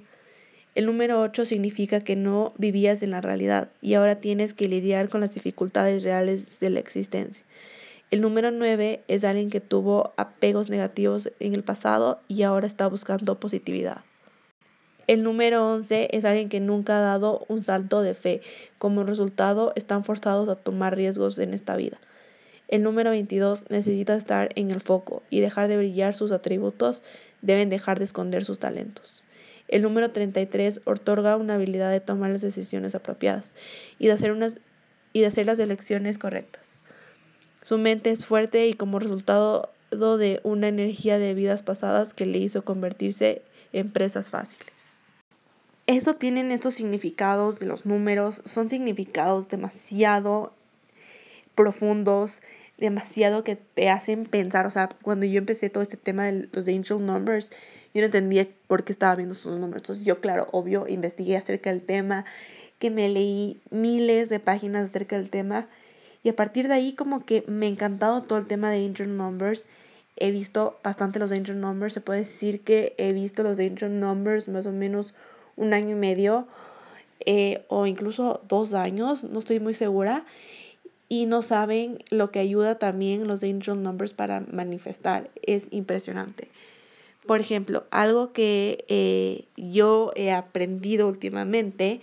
El 0.75 0.85
número 0.85 1.21
8 1.21 1.45
significa 1.45 2.01
que 2.01 2.15
no 2.15 2.53
vivías 2.57 3.01
en 3.03 3.11
la 3.11 3.21
realidad 3.21 3.69
y 3.81 3.93
ahora 3.93 4.15
tienes 4.15 4.53
que 4.53 4.67
lidiar 4.67 5.09
con 5.09 5.21
las 5.21 5.33
dificultades 5.33 6.03
reales 6.03 6.59
de 6.59 6.69
la 6.69 6.79
existencia. 6.79 7.45
El 8.11 8.21
número 8.21 8.51
9 8.51 9.01
es 9.07 9.23
alguien 9.23 9.49
que 9.49 9.61
tuvo 9.61 10.13
apegos 10.17 10.69
negativos 10.69 11.31
en 11.39 11.55
el 11.55 11.63
pasado 11.63 12.19
y 12.27 12.43
ahora 12.43 12.67
está 12.67 12.87
buscando 12.87 13.39
positividad. 13.39 14.03
El 15.07 15.23
número 15.23 15.65
11 15.71 16.09
es 16.11 16.25
alguien 16.25 16.49
que 16.49 16.59
nunca 16.59 16.97
ha 16.97 17.01
dado 17.01 17.45
un 17.47 17.63
salto 17.63 18.01
de 18.01 18.13
fe. 18.13 18.41
Como 18.77 19.03
resultado, 19.03 19.71
están 19.77 20.03
forzados 20.03 20.49
a 20.49 20.55
tomar 20.55 20.97
riesgos 20.97 21.39
en 21.39 21.53
esta 21.53 21.77
vida. 21.77 21.97
El 22.67 22.83
número 22.83 23.11
22 23.11 23.63
necesita 23.69 24.15
estar 24.15 24.49
en 24.55 24.69
el 24.69 24.81
foco 24.81 25.23
y 25.29 25.39
dejar 25.39 25.69
de 25.69 25.77
brillar 25.77 26.13
sus 26.13 26.33
atributos, 26.33 27.03
deben 27.41 27.69
dejar 27.69 27.99
de 27.99 28.03
esconder 28.03 28.43
sus 28.43 28.59
talentos. 28.59 29.25
El 29.69 29.81
número 29.81 30.11
33 30.11 30.81
otorga 30.83 31.37
una 31.37 31.55
habilidad 31.55 31.91
de 31.91 32.01
tomar 32.01 32.31
las 32.31 32.41
decisiones 32.41 32.93
apropiadas 32.93 33.55
y 33.99 34.07
de 34.07 34.13
hacer, 34.13 34.33
unas, 34.33 34.57
y 35.13 35.21
de 35.21 35.27
hacer 35.27 35.45
las 35.45 35.59
elecciones 35.59 36.17
correctas. 36.17 36.83
Su 37.63 37.77
mente 37.77 38.11
es 38.11 38.25
fuerte 38.25 38.67
y 38.67 38.73
como 38.73 38.99
resultado 38.99 39.71
de 39.91 40.41
una 40.43 40.67
energía 40.67 41.17
de 41.17 41.33
vidas 41.33 41.63
pasadas 41.63 42.13
que 42.13 42.25
le 42.25 42.39
hizo 42.39 42.65
convertirse 42.65 43.41
en 43.71 43.91
presas 43.91 44.29
fáciles. 44.29 44.86
Eso 45.87 46.15
tienen 46.15 46.51
estos 46.51 46.73
significados 46.73 47.59
de 47.59 47.65
los 47.65 47.85
números, 47.85 48.41
son 48.43 48.67
significados 48.67 49.47
demasiado 49.47 50.53
profundos, 51.55 52.41
demasiado 52.77 53.45
que 53.45 53.55
te 53.55 53.89
hacen 53.89 54.25
pensar, 54.25 54.65
o 54.65 54.71
sea, 54.71 54.89
cuando 55.01 55.25
yo 55.25 55.37
empecé 55.37 55.69
todo 55.69 55.81
este 55.81 55.95
tema 55.95 56.25
de 56.25 56.49
los 56.51 56.67
angel 56.67 57.05
numbers, 57.05 57.51
yo 57.93 58.01
no 58.01 58.05
entendía 58.07 58.47
por 58.67 58.83
qué 58.83 58.91
estaba 58.91 59.15
viendo 59.15 59.33
esos 59.33 59.57
números. 59.57 59.83
Entonces 59.83 60.05
yo, 60.05 60.19
claro, 60.19 60.49
obvio, 60.51 60.87
investigué 60.89 61.37
acerca 61.37 61.69
del 61.69 61.81
tema, 61.81 62.25
que 62.79 62.91
me 62.91 63.07
leí 63.07 63.61
miles 63.71 64.27
de 64.27 64.41
páginas 64.41 64.89
acerca 64.89 65.17
del 65.17 65.29
tema 65.29 65.67
y 66.21 66.29
a 66.29 66.35
partir 66.35 66.67
de 66.67 66.73
ahí 66.73 66.93
como 66.93 67.25
que 67.25 67.45
me 67.47 67.65
ha 67.65 67.69
encantado 67.69 68.23
todo 68.23 68.37
el 68.37 68.45
tema 68.45 68.69
de 68.71 68.85
angel 68.85 69.15
numbers. 69.15 69.67
He 70.17 70.31
visto 70.31 70.77
bastante 70.83 71.17
los 71.17 71.31
angel 71.31 71.61
numbers, 71.61 71.93
se 71.93 72.01
puede 72.01 72.19
decir 72.19 72.61
que 72.61 72.93
he 72.97 73.13
visto 73.13 73.41
los 73.41 73.57
angel 73.59 73.99
numbers 73.99 74.49
más 74.49 74.65
o 74.65 74.73
menos 74.73 75.13
un 75.57 75.73
año 75.73 75.97
y 75.97 75.99
medio 75.99 76.47
eh, 77.25 77.65
o 77.67 77.85
incluso 77.85 78.41
dos 78.47 78.73
años, 78.73 79.25
no 79.25 79.39
estoy 79.39 79.59
muy 79.59 79.73
segura. 79.73 80.25
Y 81.09 81.25
no 81.25 81.41
saben 81.41 81.99
lo 82.09 82.31
que 82.31 82.39
ayuda 82.39 82.79
también 82.79 83.27
los 83.27 83.41
angel 83.43 83.81
numbers 83.81 84.13
para 84.13 84.41
manifestar. 84.51 85.29
Es 85.41 85.67
impresionante. 85.71 86.49
Por 87.25 87.39
ejemplo, 87.39 87.85
algo 87.91 88.33
que 88.33 88.85
eh, 88.87 89.45
yo 89.55 90.11
he 90.15 90.31
aprendido 90.31 91.07
últimamente 91.07 92.01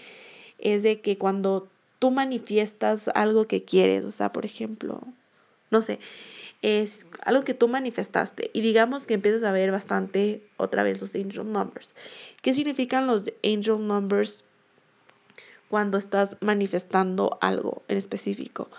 es 0.58 0.82
de 0.82 1.00
que 1.00 1.18
cuando 1.18 1.68
tú 1.98 2.10
manifiestas 2.10 3.08
algo 3.14 3.46
que 3.46 3.62
quieres, 3.62 4.04
o 4.04 4.10
sea, 4.10 4.32
por 4.32 4.44
ejemplo, 4.44 5.00
no 5.70 5.82
sé, 5.82 5.98
es 6.64 7.04
algo 7.20 7.44
que 7.44 7.52
tú 7.52 7.68
manifestaste 7.68 8.50
y 8.54 8.62
digamos 8.62 9.06
que 9.06 9.12
empiezas 9.12 9.42
a 9.42 9.52
ver 9.52 9.70
bastante 9.70 10.42
otra 10.56 10.82
vez 10.82 10.98
los 10.98 11.14
angel 11.14 11.52
numbers. 11.52 11.94
¿Qué 12.40 12.54
significan 12.54 13.06
los 13.06 13.30
angel 13.44 13.86
numbers 13.86 14.44
cuando 15.68 15.98
estás 15.98 16.38
manifestando 16.40 17.36
algo 17.42 17.82
en 17.88 17.98
específico? 17.98 18.70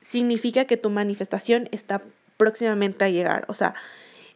Significa 0.00 0.66
que 0.66 0.76
tu 0.76 0.90
manifestación 0.90 1.66
está 1.72 2.02
próximamente 2.36 3.06
a 3.06 3.08
llegar. 3.08 3.46
O 3.48 3.54
sea, 3.54 3.74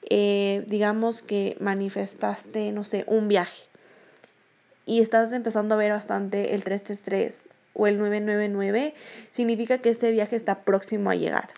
eh, 0.08 0.64
digamos 0.66 1.20
que 1.20 1.58
manifestaste, 1.60 2.72
no 2.72 2.84
sé, 2.84 3.04
un 3.06 3.28
viaje 3.28 3.64
y 4.86 5.02
estás 5.02 5.30
empezando 5.32 5.75
a 5.75 5.78
ver 5.78 5.92
bastante 5.92 6.54
el 6.54 6.64
333 6.64 7.42
o 7.75 7.86
el 7.86 7.98
999, 7.98 8.94
significa 9.30 9.76
que 9.76 9.90
ese 9.90 10.10
viaje 10.10 10.36
está 10.36 10.64
próximo 10.64 11.10
a 11.10 11.14
llegar. 11.14 11.50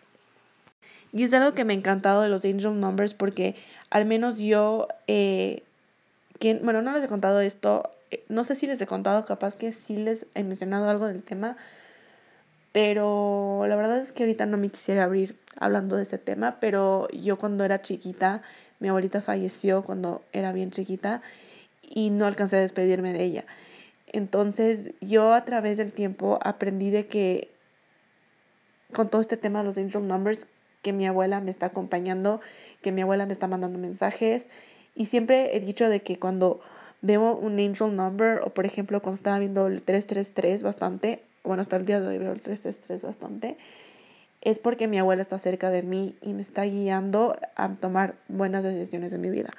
Y 1.13 1.25
es 1.25 1.33
algo 1.35 1.55
que 1.55 1.65
me 1.65 1.73
ha 1.73 1.77
encantado 1.77 2.23
de 2.23 2.29
los 2.29 2.45
angel 2.45 2.79
numbers 2.79 3.15
porque 3.15 3.57
al 3.91 4.05
menos 4.05 4.39
yo, 4.39 4.89
eh, 5.07 5.63
bueno, 6.63 6.83
no 6.83 6.93
les 6.93 7.03
he 7.03 7.09
contado 7.09 7.41
esto, 7.41 7.91
eh, 8.11 8.25
no 8.29 8.45
sé 8.45 8.55
si 8.55 8.67
les 8.67 8.81
he 8.81 8.87
contado, 8.87 9.25
capaz 9.25 9.57
que 9.57 9.73
sí 9.73 9.97
les 9.97 10.27
he 10.35 10.45
mencionado 10.45 10.89
algo 10.89 11.07
del 11.07 11.23
tema, 11.23 11.57
pero 12.73 13.65
la 13.67 13.77
verdad 13.77 13.99
es 13.99 14.13
que 14.13 14.25
ahorita 14.25 14.47
no 14.47 14.59
me 14.59 14.69
quisiera 14.69 15.05
abrir 15.05 15.37
hablando 15.59 15.97
de 15.97 16.03
ese 16.03 16.19
tema, 16.19 16.59
pero 16.61 17.09
yo 17.09 17.39
cuando 17.39 17.65
era 17.65 17.83
chiquita, 17.83 18.43
mi 18.79 18.89
abuelita 18.89 19.23
falleció 19.23 19.83
cuando 19.83 20.23
era 20.33 20.53
bien 20.53 20.71
chiquita 20.71 21.23
y 21.83 22.11
no 22.11 22.27
alcancé 22.27 22.57
a 22.57 22.61
despedirme 22.61 23.13
de 23.13 23.25
ella. 23.25 23.45
Entonces 24.07 24.91
yo 25.01 25.33
a 25.33 25.45
través 25.45 25.79
del 25.79 25.93
tiempo 25.93 26.39
aprendí 26.43 26.91
de 26.91 27.07
que 27.07 27.51
con 28.93 29.09
todo 29.09 29.21
este 29.21 29.37
tema 29.37 29.61
de 29.61 29.67
los 29.67 29.79
angel 29.79 30.07
numbers, 30.07 30.47
que 30.83 30.93
mi 30.93 31.07
abuela 31.07 31.41
me 31.41 31.51
está 31.51 31.67
acompañando, 31.67 32.41
que 32.83 32.93
mi 32.93 33.03
abuela 33.03 33.27
me 33.27 33.33
está 33.33 33.47
mandando 33.47 33.79
mensajes. 33.79 34.49
Y 34.95 35.07
siempre 35.07 35.57
he 35.57 35.61
dicho 35.61 35.89
de 35.89 36.01
que 36.01 36.19
cuando 36.19 36.61
veo 37.01 37.37
un 37.37 37.59
angel 37.59 37.95
number 37.95 38.41
o 38.45 38.51
por 38.51 38.67
ejemplo 38.67 39.01
cuando 39.01 39.17
estaba 39.17 39.39
viendo 39.39 39.67
el 39.67 39.83
333 39.83 40.63
bastante, 40.63 41.23
bueno, 41.45 41.61
hasta 41.61 41.77
el 41.77 41.87
día 41.87 42.01
de 42.01 42.09
hoy 42.09 42.19
veo 42.19 42.33
el 42.33 42.41
333 42.41 43.03
bastante, 43.03 43.57
es 44.41 44.59
porque 44.59 44.89
mi 44.89 44.99
abuela 44.99 45.23
está 45.23 45.39
cerca 45.39 45.71
de 45.71 45.83
mí 45.83 46.17
y 46.23 46.33
me 46.33 46.43
está 46.43 46.63
guiando 46.65 47.37
a 47.57 47.69
tomar 47.75 48.15
buenas 48.29 48.63
decisiones 48.65 49.13
en 49.13 49.21
mi 49.21 49.31
vida. 49.31 49.51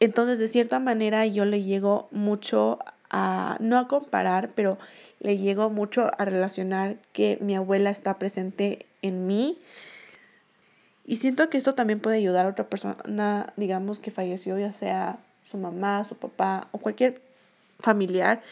Entonces, 0.00 0.38
de 0.38 0.48
cierta 0.48 0.78
manera, 0.78 1.26
yo 1.26 1.44
le 1.44 1.62
llego 1.62 2.08
mucho 2.10 2.78
a, 3.10 3.56
no 3.60 3.78
a 3.78 3.88
comparar, 3.88 4.50
pero 4.54 4.78
le 5.20 5.36
llego 5.36 5.70
mucho 5.70 6.10
a 6.18 6.24
relacionar 6.24 6.96
que 7.12 7.38
mi 7.40 7.54
abuela 7.56 7.90
está 7.90 8.18
presente 8.18 8.86
en 9.02 9.26
mí. 9.26 9.58
Y 11.08 11.16
siento 11.16 11.48
que 11.48 11.56
esto 11.56 11.74
también 11.74 12.00
puede 12.00 12.18
ayudar 12.18 12.44
a 12.44 12.50
otra 12.50 12.68
persona, 12.68 13.54
digamos, 13.56 13.98
que 13.98 14.10
falleció, 14.10 14.58
ya 14.58 14.72
sea 14.72 15.18
su 15.50 15.56
mamá, 15.56 16.04
su 16.04 16.16
papá 16.16 16.68
o 16.70 16.76
cualquier 16.76 17.22
familiar. 17.78 18.42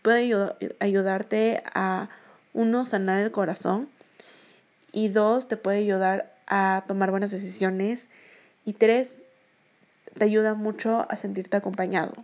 Puede 0.00 0.32
ayudarte 0.78 1.64
a, 1.74 2.08
uno, 2.52 2.86
sanar 2.86 3.18
el 3.18 3.32
corazón. 3.32 3.88
Y 4.92 5.08
dos, 5.08 5.48
te 5.48 5.56
puede 5.56 5.78
ayudar 5.78 6.32
a 6.46 6.84
tomar 6.86 7.10
buenas 7.10 7.32
decisiones. 7.32 8.06
Y 8.64 8.74
tres, 8.74 9.14
te 10.16 10.24
ayuda 10.24 10.54
mucho 10.54 11.08
a 11.10 11.16
sentirte 11.16 11.56
acompañado. 11.56 12.14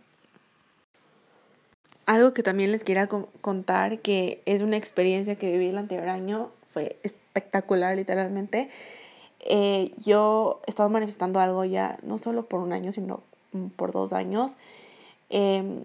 Algo 2.06 2.32
que 2.32 2.44
también 2.44 2.70
les 2.70 2.84
quería 2.84 3.08
contar, 3.08 3.98
que 3.98 4.40
es 4.46 4.62
una 4.62 4.76
experiencia 4.76 5.34
que 5.34 5.50
viví 5.50 5.70
el 5.70 5.78
anterior 5.78 6.10
año, 6.10 6.52
fue 6.72 6.96
espectacular 7.02 7.96
literalmente. 7.96 8.70
Eh, 9.40 9.92
yo 10.04 10.60
he 10.66 10.70
estado 10.70 10.88
manifestando 10.88 11.40
algo 11.40 11.64
ya, 11.64 11.98
no 12.02 12.18
solo 12.18 12.46
por 12.46 12.60
un 12.60 12.72
año, 12.72 12.92
sino 12.92 13.22
por 13.76 13.92
dos 13.92 14.12
años. 14.12 14.56
Em, 15.30 15.84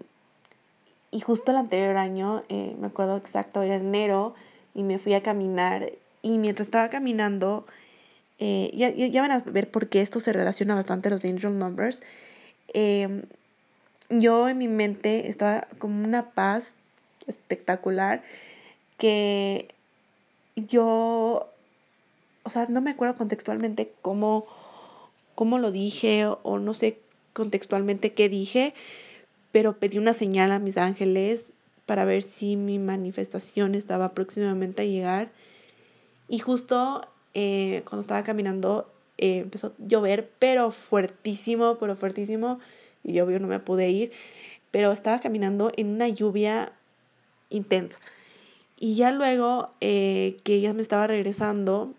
y 1.10 1.20
justo 1.20 1.52
el 1.52 1.58
anterior 1.58 1.96
año, 1.96 2.42
eh, 2.48 2.76
me 2.78 2.88
acuerdo 2.88 3.16
exacto, 3.16 3.62
era 3.62 3.76
enero, 3.76 4.34
y 4.74 4.82
me 4.82 4.98
fui 4.98 5.14
a 5.14 5.22
caminar. 5.22 5.92
Y 6.22 6.38
mientras 6.38 6.66
estaba 6.66 6.90
caminando, 6.90 7.66
eh, 8.38 8.70
ya, 8.74 8.90
ya, 8.90 9.22
van 9.22 9.30
a 9.30 9.38
ver 9.40 9.70
por 9.70 9.88
qué 9.88 10.02
esto 10.02 10.20
se 10.20 10.32
relaciona 10.32 10.74
bastante 10.74 11.08
a 11.08 11.12
los 11.12 11.24
angel 11.24 11.58
numbers. 11.58 12.02
Em, 12.74 13.22
yo 14.10 14.48
en 14.48 14.58
mi 14.58 14.68
mente 14.68 15.28
estaba 15.28 15.66
como 15.78 16.04
una 16.04 16.30
paz 16.30 16.74
espectacular 17.26 18.22
que 18.98 19.68
yo, 20.56 21.48
o 22.46 22.50
sea, 22.50 22.66
no 22.68 22.80
me 22.80 22.92
acuerdo 22.92 23.16
contextualmente 23.16 23.92
cómo, 24.02 24.46
cómo 25.34 25.58
lo 25.58 25.72
dije 25.72 26.26
o 26.26 26.58
no 26.58 26.74
sé 26.74 27.00
contextualmente 27.32 28.14
qué 28.14 28.28
dije, 28.28 28.72
pero 29.50 29.78
pedí 29.78 29.98
una 29.98 30.12
señal 30.12 30.52
a 30.52 30.60
mis 30.60 30.78
ángeles 30.78 31.52
para 31.86 32.04
ver 32.04 32.22
si 32.22 32.56
mi 32.56 32.78
manifestación 32.78 33.74
estaba 33.74 34.14
próximamente 34.14 34.82
a 34.82 34.84
llegar. 34.84 35.32
Y 36.28 36.38
justo 36.38 37.06
eh, 37.34 37.82
cuando 37.84 38.00
estaba 38.00 38.22
caminando 38.22 38.88
eh, 39.18 39.38
empezó 39.38 39.68
a 39.68 39.72
llover, 39.78 40.30
pero 40.38 40.70
fuertísimo, 40.70 41.78
pero 41.80 41.96
fuertísimo. 41.96 42.60
Y 43.02 43.12
yo 43.12 43.26
no 43.26 43.48
me 43.48 43.58
pude 43.58 43.90
ir, 43.90 44.12
pero 44.70 44.92
estaba 44.92 45.18
caminando 45.18 45.72
en 45.76 45.88
una 45.88 46.08
lluvia 46.08 46.72
intensa. 47.50 47.98
Y 48.78 48.94
ya 48.94 49.10
luego 49.10 49.70
eh, 49.80 50.36
que 50.44 50.60
ya 50.60 50.74
me 50.74 50.82
estaba 50.82 51.06
regresando, 51.08 51.92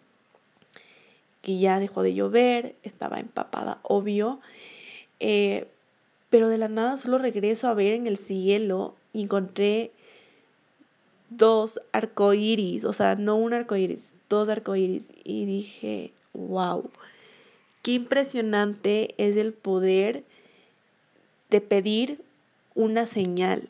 que 1.48 1.58
ya 1.58 1.80
dejó 1.80 2.04
de 2.04 2.14
llover, 2.14 2.76
estaba 2.84 3.22
empapada, 3.22 3.80
obvio. 3.84 4.42
pero 5.18 6.50
de 6.50 6.58
la 6.58 6.68
nada 6.68 6.98
solo 6.98 7.20
regreso 7.20 7.70
a 7.70 7.74
ver 7.74 7.94
en 7.94 8.06
el 8.06 8.18
cielo 8.18 8.96
y 9.14 9.24
encontré 9.24 9.94
dos 11.30 11.80
arcoíris, 11.94 12.84
o 12.84 12.92
sea, 12.92 13.16
no 13.16 13.38
un 13.38 13.54
arcoíris, 13.54 14.12
dos 14.28 14.50
arcoíris. 14.50 15.10
Y 15.24 15.46
dije, 15.46 16.12
wow, 16.34 16.90
qué 17.82 17.94
impresionante 17.94 19.16
es 19.18 19.38
el 19.38 19.54
poder 19.54 20.26
de 21.50 21.62
pedir 21.62 22.22
una 22.76 23.06
señal. 23.06 23.70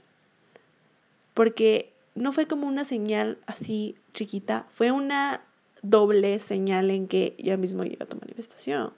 Porque 1.36 1.92
no 2.16 2.32
fue 2.32 2.48
como 2.48 2.66
una 2.66 2.86
señal 2.86 3.38
así 3.46 3.96
chiquita, 4.16 4.66
fue 4.74 4.92
una 4.92 5.44
doble 5.90 6.40
señal 6.40 6.92
en 6.92 7.08
que 7.08 7.36
ya 7.38 7.58
mismo 7.58 7.84
llega 7.84 8.06
tu 8.06 8.18
manifestación. 8.18 8.94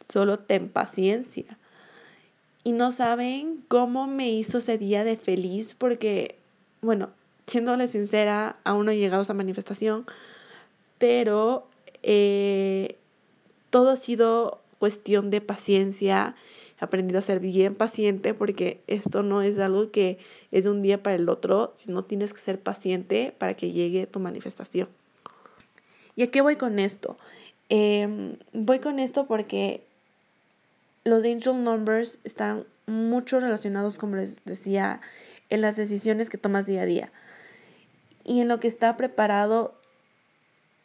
Solo 0.00 0.38
ten 0.38 0.68
paciencia. 0.68 1.58
Y 2.64 2.72
no 2.72 2.92
saben 2.92 3.64
cómo 3.68 4.06
me 4.06 4.30
hizo 4.30 4.58
ese 4.58 4.78
día 4.78 5.04
de 5.04 5.16
feliz 5.16 5.74
porque 5.74 6.36
bueno, 6.86 7.10
siéndole 7.46 7.88
sincera, 7.88 8.58
aún 8.64 8.86
no 8.86 8.92
he 8.92 8.96
llegado 8.96 9.20
a 9.20 9.22
esa 9.22 9.34
manifestación, 9.34 10.06
pero 10.98 11.66
eh, 12.02 12.96
todo 13.70 13.90
ha 13.90 13.96
sido 13.96 14.60
cuestión 14.78 15.30
de 15.30 15.40
paciencia. 15.40 16.36
He 16.80 16.84
aprendido 16.84 17.18
a 17.18 17.22
ser 17.22 17.40
bien 17.40 17.74
paciente 17.74 18.34
porque 18.34 18.80
esto 18.86 19.22
no 19.22 19.42
es 19.42 19.58
algo 19.58 19.90
que 19.90 20.18
es 20.52 20.64
de 20.64 20.70
un 20.70 20.82
día 20.82 21.02
para 21.02 21.16
el 21.16 21.28
otro, 21.28 21.72
sino 21.74 22.04
tienes 22.04 22.32
que 22.32 22.40
ser 22.40 22.60
paciente 22.60 23.34
para 23.36 23.54
que 23.54 23.72
llegue 23.72 24.06
tu 24.06 24.20
manifestación. 24.20 24.88
¿Y 26.16 26.22
a 26.22 26.30
qué 26.30 26.40
voy 26.40 26.56
con 26.56 26.78
esto? 26.78 27.16
Em, 27.68 28.36
voy 28.52 28.80
con 28.80 28.98
esto 28.98 29.26
porque 29.26 29.86
los 31.04 31.24
angel 31.24 31.62
numbers 31.62 32.18
están 32.24 32.64
mucho 32.86 33.38
relacionados, 33.38 33.98
como 33.98 34.16
les 34.16 34.44
decía, 34.44 35.00
en 35.50 35.60
las 35.60 35.76
decisiones 35.76 36.30
que 36.30 36.38
tomas 36.38 36.66
día 36.66 36.82
a 36.82 36.86
día 36.86 37.12
y 38.24 38.40
en 38.40 38.48
lo 38.48 38.58
que 38.58 38.68
está 38.68 38.96
preparado 38.96 39.74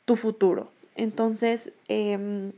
tu 0.06 0.16
futuro. 0.16 0.70
Entonces, 0.96 1.72
em, 1.88 2.52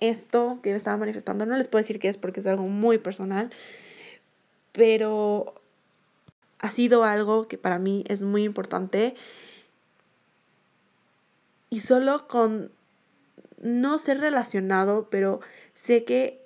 esto 0.00 0.58
que 0.62 0.74
estaba 0.74 0.96
manifestando, 0.96 1.46
no 1.46 1.56
les 1.56 1.68
puedo 1.68 1.80
decir 1.80 1.98
qué 1.98 2.08
es 2.08 2.18
porque 2.18 2.40
es 2.40 2.46
algo 2.46 2.64
muy 2.64 2.98
personal, 2.98 3.50
pero 4.72 5.54
ha 6.58 6.70
sido 6.70 7.04
algo 7.04 7.48
que 7.48 7.58
para 7.58 7.78
mí 7.78 8.04
es 8.08 8.20
muy 8.20 8.44
importante 8.44 9.14
y 11.70 11.80
solo 11.80 12.28
con 12.28 12.70
no 13.60 13.98
ser 13.98 14.20
relacionado, 14.20 15.08
pero 15.10 15.40
sé 15.74 16.04
que 16.04 16.40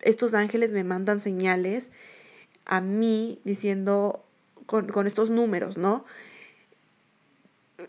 estos 0.00 0.34
ángeles 0.34 0.72
me 0.72 0.84
mandan 0.84 1.20
señales 1.20 1.90
a 2.64 2.80
mí 2.80 3.40
diciendo 3.44 4.24
con, 4.66 5.06
estos 5.06 5.30
números, 5.30 5.78
¿no? 5.78 6.04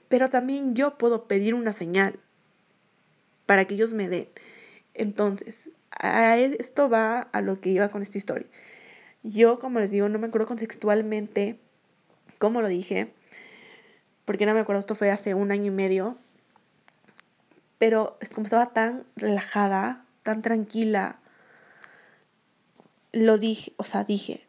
Pero 0.07 0.29
también 0.29 0.75
yo 0.75 0.97
puedo 0.97 1.27
pedir 1.27 1.53
una 1.53 1.73
señal 1.73 2.19
para 3.45 3.65
que 3.65 3.73
ellos 3.73 3.93
me 3.93 4.07
den. 4.07 4.29
Entonces, 4.93 5.69
a 5.91 6.37
esto 6.37 6.89
va 6.89 7.19
a 7.19 7.41
lo 7.41 7.59
que 7.59 7.69
iba 7.69 7.89
con 7.89 8.01
esta 8.01 8.17
historia. 8.17 8.47
Yo, 9.23 9.59
como 9.59 9.79
les 9.79 9.91
digo, 9.91 10.07
no 10.07 10.19
me 10.19 10.27
acuerdo 10.27 10.47
contextualmente 10.47 11.59
cómo 12.37 12.61
lo 12.61 12.69
dije, 12.69 13.11
porque 14.23 14.45
no 14.45 14.53
me 14.53 14.61
acuerdo, 14.61 14.79
esto 14.79 14.95
fue 14.95 15.11
hace 15.11 15.33
un 15.33 15.51
año 15.51 15.65
y 15.65 15.71
medio, 15.71 16.17
pero 17.79 18.17
como 18.35 18.45
estaba 18.45 18.71
tan 18.73 19.05
relajada, 19.15 20.05
tan 20.21 20.43
tranquila, 20.43 21.19
lo 23.11 23.39
dije, 23.39 23.73
o 23.77 23.83
sea, 23.83 24.03
dije, 24.03 24.45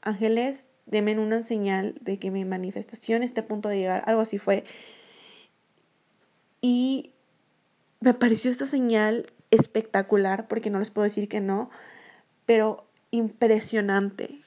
ángeles, 0.00 0.66
denme 0.86 1.18
una 1.18 1.42
señal 1.42 1.94
de 2.00 2.18
que 2.18 2.30
mi 2.30 2.44
manifestación 2.44 3.22
esté 3.22 3.40
a 3.40 3.46
punto 3.46 3.68
de 3.68 3.78
llegar. 3.78 4.02
Algo 4.06 4.22
así 4.22 4.38
fue. 4.38 4.64
Y 6.60 7.12
me 8.00 8.14
pareció 8.14 8.50
esta 8.50 8.66
señal 8.66 9.30
espectacular, 9.50 10.48
porque 10.48 10.70
no 10.70 10.78
les 10.78 10.90
puedo 10.90 11.04
decir 11.04 11.28
que 11.28 11.40
no, 11.40 11.70
pero 12.46 12.86
impresionante. 13.10 14.40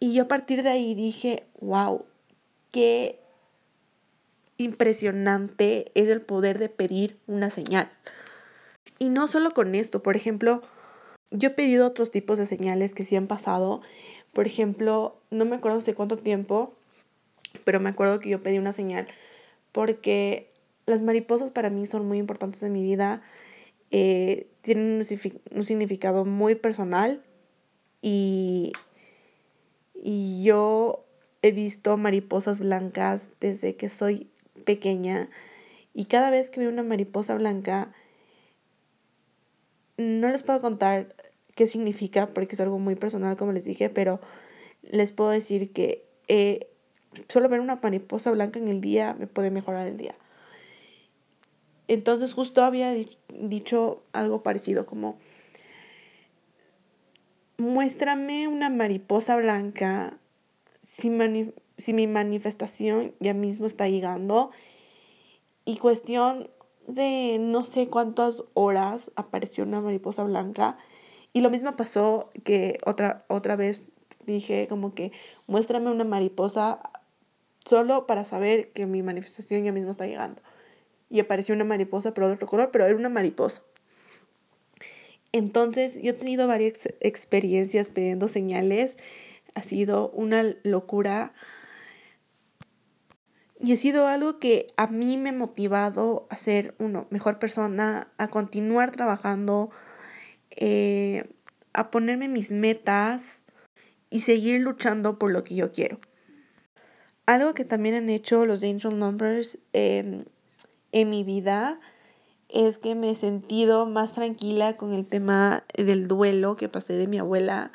Y 0.00 0.12
yo 0.12 0.24
a 0.24 0.28
partir 0.28 0.62
de 0.62 0.70
ahí 0.70 0.94
dije, 0.94 1.46
wow, 1.60 2.04
qué 2.72 3.21
impresionante 4.62 5.90
es 5.94 6.08
el 6.08 6.20
poder 6.20 6.58
de 6.58 6.68
pedir 6.68 7.18
una 7.26 7.50
señal. 7.50 7.90
Y 8.98 9.08
no 9.08 9.28
solo 9.28 9.52
con 9.52 9.74
esto, 9.74 10.02
por 10.02 10.16
ejemplo, 10.16 10.62
yo 11.30 11.48
he 11.48 11.52
pedido 11.52 11.86
otros 11.86 12.10
tipos 12.10 12.38
de 12.38 12.46
señales 12.46 12.94
que 12.94 13.04
sí 13.04 13.16
han 13.16 13.26
pasado. 13.26 13.80
Por 14.32 14.46
ejemplo, 14.46 15.20
no 15.30 15.44
me 15.44 15.56
acuerdo 15.56 15.78
hace 15.78 15.94
cuánto 15.94 16.18
tiempo, 16.18 16.74
pero 17.64 17.80
me 17.80 17.88
acuerdo 17.88 18.20
que 18.20 18.28
yo 18.28 18.42
pedí 18.42 18.58
una 18.58 18.72
señal 18.72 19.08
porque 19.72 20.52
las 20.86 21.02
mariposas 21.02 21.50
para 21.50 21.70
mí 21.70 21.86
son 21.86 22.06
muy 22.06 22.18
importantes 22.18 22.62
en 22.62 22.72
mi 22.72 22.82
vida. 22.82 23.22
Eh, 23.90 24.48
tienen 24.60 25.02
un, 25.50 25.64
significado 25.64 26.24
muy 26.24 26.54
personal 26.54 27.22
y, 28.00 28.72
y 29.94 30.42
yo 30.44 31.04
he 31.42 31.52
visto 31.52 31.96
mariposas 31.96 32.60
blancas 32.60 33.30
desde 33.40 33.76
que 33.76 33.88
soy 33.88 34.30
pequeña 34.62 35.28
y 35.94 36.06
cada 36.06 36.30
vez 36.30 36.50
que 36.50 36.60
veo 36.60 36.70
una 36.70 36.82
mariposa 36.82 37.34
blanca 37.34 37.92
no 39.96 40.28
les 40.28 40.42
puedo 40.42 40.60
contar 40.60 41.14
qué 41.54 41.66
significa, 41.66 42.28
porque 42.28 42.54
es 42.54 42.60
algo 42.60 42.78
muy 42.78 42.94
personal, 42.94 43.36
como 43.36 43.52
les 43.52 43.64
dije, 43.64 43.90
pero 43.90 44.20
les 44.82 45.12
puedo 45.12 45.30
decir 45.30 45.72
que 45.72 46.04
eh, 46.28 46.68
solo 47.28 47.48
ver 47.48 47.60
una 47.60 47.76
mariposa 47.76 48.30
blanca 48.30 48.58
en 48.58 48.68
el 48.68 48.80
día 48.80 49.14
me 49.18 49.26
puede 49.26 49.50
mejorar 49.50 49.86
el 49.86 49.96
día. 49.96 50.14
Entonces 51.88 52.32
justo 52.32 52.64
había 52.64 52.94
dicho 53.28 54.02
algo 54.12 54.42
parecido 54.42 54.86
como, 54.86 55.18
muéstrame 57.58 58.48
una 58.48 58.70
mariposa 58.70 59.36
blanca 59.36 60.16
si, 60.82 61.10
si 61.78 61.92
mi 61.92 62.06
manifestación 62.06 63.14
ya 63.20 63.34
mismo 63.34 63.66
está 63.66 63.88
llegando. 63.88 64.50
Y 65.64 65.76
cuestión 65.78 66.50
de 66.86 67.38
no 67.40 67.64
sé 67.64 67.88
cuántas 67.88 68.44
horas 68.54 69.12
apareció 69.16 69.64
una 69.64 69.80
mariposa 69.80 70.24
blanca. 70.24 70.76
Y 71.32 71.40
lo 71.40 71.50
mismo 71.50 71.74
pasó 71.76 72.30
que 72.44 72.78
otra, 72.84 73.24
otra 73.28 73.56
vez 73.56 73.86
dije 74.26 74.66
como 74.68 74.94
que 74.94 75.12
muéstrame 75.46 75.90
una 75.90 76.04
mariposa 76.04 76.80
solo 77.64 78.06
para 78.06 78.24
saber 78.24 78.72
que 78.72 78.86
mi 78.86 79.02
manifestación 79.02 79.64
ya 79.64 79.72
mismo 79.72 79.90
está 79.90 80.06
llegando. 80.06 80.42
Y 81.08 81.20
apareció 81.20 81.54
una 81.54 81.64
mariposa, 81.64 82.14
pero 82.14 82.28
de 82.28 82.34
otro 82.34 82.46
color, 82.46 82.70
pero 82.70 82.86
era 82.86 82.96
una 82.96 83.08
mariposa. 83.08 83.62
Entonces, 85.32 86.00
yo 86.02 86.10
he 86.10 86.14
tenido 86.14 86.46
varias 86.46 86.88
experiencias 87.00 87.88
pidiendo 87.88 88.28
señales. 88.28 88.96
Ha 89.54 89.62
sido 89.62 90.10
una 90.10 90.42
locura. 90.62 91.32
Y 93.64 93.72
ha 93.72 93.76
sido 93.76 94.08
algo 94.08 94.40
que 94.40 94.66
a 94.76 94.88
mí 94.88 95.16
me 95.16 95.28
ha 95.28 95.32
motivado 95.32 96.26
a 96.30 96.36
ser 96.36 96.74
una 96.80 97.06
mejor 97.10 97.38
persona, 97.38 98.08
a 98.18 98.26
continuar 98.26 98.90
trabajando, 98.90 99.70
eh, 100.50 101.30
a 101.72 101.92
ponerme 101.92 102.26
mis 102.26 102.50
metas 102.50 103.44
y 104.10 104.20
seguir 104.20 104.60
luchando 104.60 105.16
por 105.16 105.30
lo 105.30 105.44
que 105.44 105.54
yo 105.54 105.70
quiero. 105.70 106.00
Algo 107.24 107.54
que 107.54 107.64
también 107.64 107.94
han 107.94 108.10
hecho 108.10 108.46
los 108.46 108.64
Angel 108.64 108.98
Numbers 108.98 109.60
en 109.72 110.26
mi 110.92 111.22
vida 111.22 111.78
es 112.48 112.78
que 112.78 112.96
me 112.96 113.12
he 113.12 113.14
sentido 113.14 113.86
más 113.86 114.14
tranquila 114.14 114.76
con 114.76 114.92
el 114.92 115.06
tema 115.06 115.62
del 115.76 116.08
duelo 116.08 116.56
que 116.56 116.68
pasé 116.68 116.94
de 116.94 117.06
mi 117.06 117.18
abuela 117.18 117.72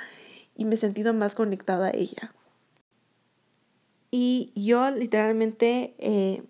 y 0.54 0.66
me 0.66 0.76
he 0.76 0.78
sentido 0.78 1.14
más 1.14 1.34
conectada 1.34 1.88
a 1.88 1.92
ella. 1.92 2.34
Y 4.12 4.52
yo 4.56 4.90
literalmente 4.92 5.96
eh, 6.00 6.44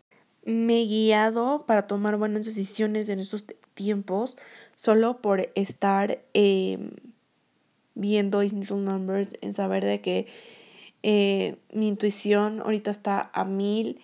me 0.46 0.82
he 0.82 0.86
guiado 0.86 1.66
para 1.66 1.88
tomar 1.88 2.18
buenas 2.18 2.46
decisiones 2.46 3.10
en 3.10 3.20
estos 3.20 3.46
tiempos 3.74 4.38
solo 4.76 5.22
por 5.22 5.52
estar 5.56 6.24
em, 6.34 6.92
viendo 7.96 8.40
Angel 8.40 8.84
Numbers, 8.86 9.36
en 9.42 9.54
saber 9.54 9.84
de 9.84 10.02
que 10.02 10.28
eh, 11.04 11.58
mi 11.74 11.88
intuición 11.88 12.62
ahorita 12.62 12.92
está 12.92 13.30
a 13.34 13.44
mil, 13.44 14.00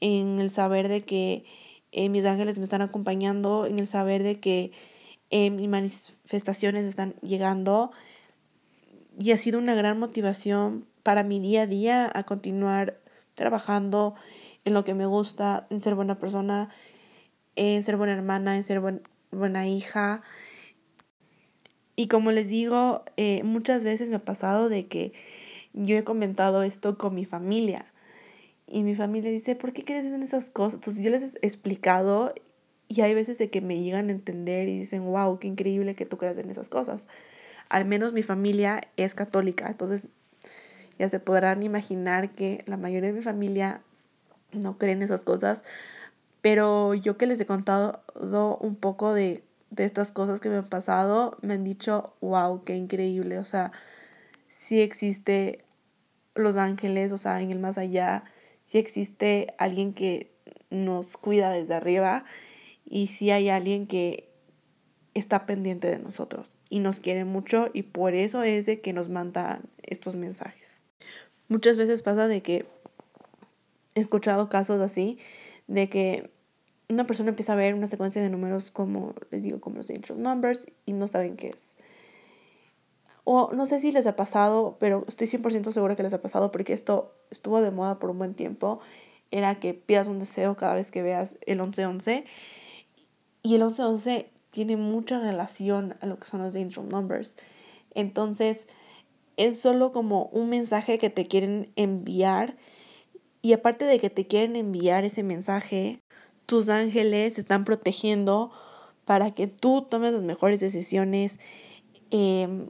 en 0.00 0.38
el 0.38 0.50
saber 0.50 0.88
de 0.88 1.04
que 1.04 1.44
eh, 1.92 2.08
mis 2.08 2.24
ángeles 2.24 2.58
me 2.58 2.64
están 2.64 2.82
acompañando, 2.82 3.66
en 3.66 3.78
el 3.78 3.86
saber 3.86 4.22
de 4.22 4.40
que 4.40 4.72
eh, 5.30 5.50
mis 5.50 5.68
manifestaciones 5.68 6.84
están 6.84 7.14
llegando. 7.22 7.90
Y 9.18 9.30
ha 9.30 9.38
sido 9.38 9.58
una 9.58 9.74
gran 9.74 9.98
motivación 9.98 10.86
para 11.06 11.22
mi 11.22 11.38
día 11.38 11.62
a 11.62 11.66
día 11.68 12.10
a 12.12 12.24
continuar 12.24 12.98
trabajando 13.36 14.16
en 14.64 14.74
lo 14.74 14.82
que 14.82 14.92
me 14.92 15.06
gusta, 15.06 15.68
en 15.70 15.78
ser 15.78 15.94
buena 15.94 16.18
persona, 16.18 16.68
en 17.54 17.84
ser 17.84 17.96
buena 17.96 18.12
hermana, 18.12 18.56
en 18.56 18.64
ser 18.64 18.82
buena 19.30 19.68
hija. 19.68 20.22
Y 21.94 22.08
como 22.08 22.32
les 22.32 22.48
digo, 22.48 23.04
eh, 23.16 23.44
muchas 23.44 23.84
veces 23.84 24.10
me 24.10 24.16
ha 24.16 24.24
pasado 24.24 24.68
de 24.68 24.88
que 24.88 25.12
yo 25.74 25.96
he 25.96 26.02
comentado 26.02 26.64
esto 26.64 26.98
con 26.98 27.14
mi 27.14 27.24
familia 27.24 27.86
y 28.66 28.82
mi 28.82 28.96
familia 28.96 29.30
dice, 29.30 29.54
¿por 29.54 29.72
qué 29.72 29.84
crees 29.84 30.06
en 30.06 30.24
esas 30.24 30.50
cosas? 30.50 30.74
Entonces 30.74 31.04
yo 31.04 31.10
les 31.10 31.22
he 31.22 31.46
explicado 31.46 32.34
y 32.88 33.02
hay 33.02 33.14
veces 33.14 33.38
de 33.38 33.48
que 33.48 33.60
me 33.60 33.80
llegan 33.80 34.08
a 34.08 34.12
entender 34.12 34.68
y 34.68 34.76
dicen, 34.76 35.04
wow, 35.04 35.38
qué 35.38 35.46
increíble 35.46 35.94
que 35.94 36.04
tú 36.04 36.18
creas 36.18 36.38
en 36.38 36.50
esas 36.50 36.68
cosas. 36.68 37.06
Al 37.68 37.84
menos 37.84 38.12
mi 38.12 38.22
familia 38.22 38.80
es 38.96 39.14
católica, 39.14 39.68
entonces 39.68 40.08
ya 40.98 41.08
se 41.08 41.20
podrán 41.20 41.62
imaginar 41.62 42.30
que 42.30 42.64
la 42.66 42.76
mayoría 42.76 43.10
de 43.10 43.16
mi 43.16 43.22
familia 43.22 43.82
no 44.52 44.78
cree 44.78 44.92
en 44.92 45.02
esas 45.02 45.22
cosas, 45.22 45.64
pero 46.40 46.94
yo 46.94 47.16
que 47.16 47.26
les 47.26 47.40
he 47.40 47.46
contado 47.46 48.02
un 48.60 48.76
poco 48.76 49.12
de, 49.12 49.42
de 49.70 49.84
estas 49.84 50.12
cosas 50.12 50.40
que 50.40 50.48
me 50.48 50.56
han 50.56 50.68
pasado, 50.68 51.36
me 51.42 51.54
han 51.54 51.64
dicho, 51.64 52.14
wow, 52.20 52.64
qué 52.64 52.76
increíble, 52.76 53.38
o 53.38 53.44
sea, 53.44 53.72
sí 54.48 54.80
existe 54.80 55.64
los 56.34 56.56
ángeles, 56.56 57.12
o 57.12 57.18
sea, 57.18 57.40
en 57.40 57.50
el 57.50 57.58
más 57.58 57.78
allá, 57.78 58.24
si 58.64 58.78
existe 58.78 59.54
alguien 59.58 59.92
que 59.94 60.32
nos 60.70 61.16
cuida 61.16 61.50
desde 61.50 61.74
arriba 61.74 62.24
y 62.84 63.08
si 63.08 63.30
hay 63.30 63.48
alguien 63.48 63.86
que 63.86 64.28
está 65.14 65.46
pendiente 65.46 65.88
de 65.88 65.98
nosotros 65.98 66.56
y 66.68 66.80
nos 66.80 67.00
quiere 67.00 67.24
mucho 67.24 67.70
y 67.72 67.84
por 67.84 68.14
eso 68.14 68.42
es 68.42 68.66
de 68.66 68.80
que 68.80 68.92
nos 68.92 69.08
mandan 69.08 69.62
estos 69.82 70.14
mensajes. 70.14 70.75
Muchas 71.48 71.76
veces 71.76 72.02
pasa 72.02 72.28
de 72.28 72.42
que 72.42 72.66
he 73.94 74.00
escuchado 74.00 74.48
casos 74.48 74.80
así, 74.80 75.18
de 75.66 75.88
que 75.88 76.30
una 76.88 77.06
persona 77.06 77.30
empieza 77.30 77.52
a 77.52 77.56
ver 77.56 77.74
una 77.74 77.86
secuencia 77.86 78.22
de 78.22 78.30
números 78.30 78.70
como, 78.70 79.14
les 79.30 79.42
digo, 79.42 79.60
como 79.60 79.76
los 79.76 79.90
intro 79.90 80.14
numbers 80.14 80.66
y 80.84 80.92
no 80.92 81.08
saben 81.08 81.36
qué 81.36 81.48
es. 81.48 81.76
O 83.24 83.50
no 83.52 83.66
sé 83.66 83.80
si 83.80 83.90
les 83.90 84.06
ha 84.06 84.14
pasado, 84.14 84.76
pero 84.78 85.04
estoy 85.08 85.26
100% 85.26 85.72
segura 85.72 85.96
que 85.96 86.04
les 86.04 86.12
ha 86.12 86.22
pasado 86.22 86.52
porque 86.52 86.72
esto 86.72 87.12
estuvo 87.30 87.60
de 87.60 87.72
moda 87.72 87.98
por 87.98 88.10
un 88.10 88.18
buen 88.18 88.34
tiempo. 88.34 88.78
Era 89.32 89.56
que 89.56 89.74
pidas 89.74 90.06
un 90.06 90.20
deseo 90.20 90.56
cada 90.56 90.74
vez 90.74 90.92
que 90.92 91.02
veas 91.02 91.36
el 91.44 91.58
1111. 91.58 92.24
Y 93.42 93.54
el 93.54 93.62
1111 93.62 94.30
tiene 94.52 94.76
mucha 94.76 95.18
relación 95.18 95.96
a 96.00 96.06
lo 96.06 96.20
que 96.20 96.28
son 96.28 96.40
los 96.40 96.54
angel 96.54 96.88
numbers. 96.88 97.34
Entonces, 97.94 98.68
es 99.36 99.60
solo 99.60 99.92
como 99.92 100.26
un 100.26 100.48
mensaje 100.48 100.98
que 100.98 101.10
te 101.10 101.26
quieren 101.26 101.72
enviar. 101.76 102.56
Y 103.42 103.52
aparte 103.52 103.84
de 103.84 103.98
que 103.98 104.10
te 104.10 104.26
quieren 104.26 104.56
enviar 104.56 105.04
ese 105.04 105.22
mensaje, 105.22 106.00
tus 106.46 106.68
ángeles 106.68 107.38
están 107.38 107.64
protegiendo 107.64 108.50
para 109.04 109.32
que 109.32 109.46
tú 109.46 109.82
tomes 109.82 110.12
las 110.12 110.24
mejores 110.24 110.60
decisiones. 110.60 111.38
Eh, 112.10 112.66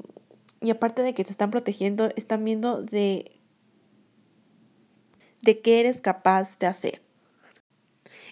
y 0.61 0.71
aparte 0.71 1.03
de 1.03 1.15
que 1.15 1.25
te 1.25 1.31
están 1.31 1.51
protegiendo, 1.51 2.09
están 2.17 2.45
viendo 2.45 2.83
de, 2.83 3.41
de 5.43 5.61
qué 5.61 5.81
eres 5.81 6.01
capaz 6.01 6.59
de 6.59 6.67
hacer. 6.67 7.03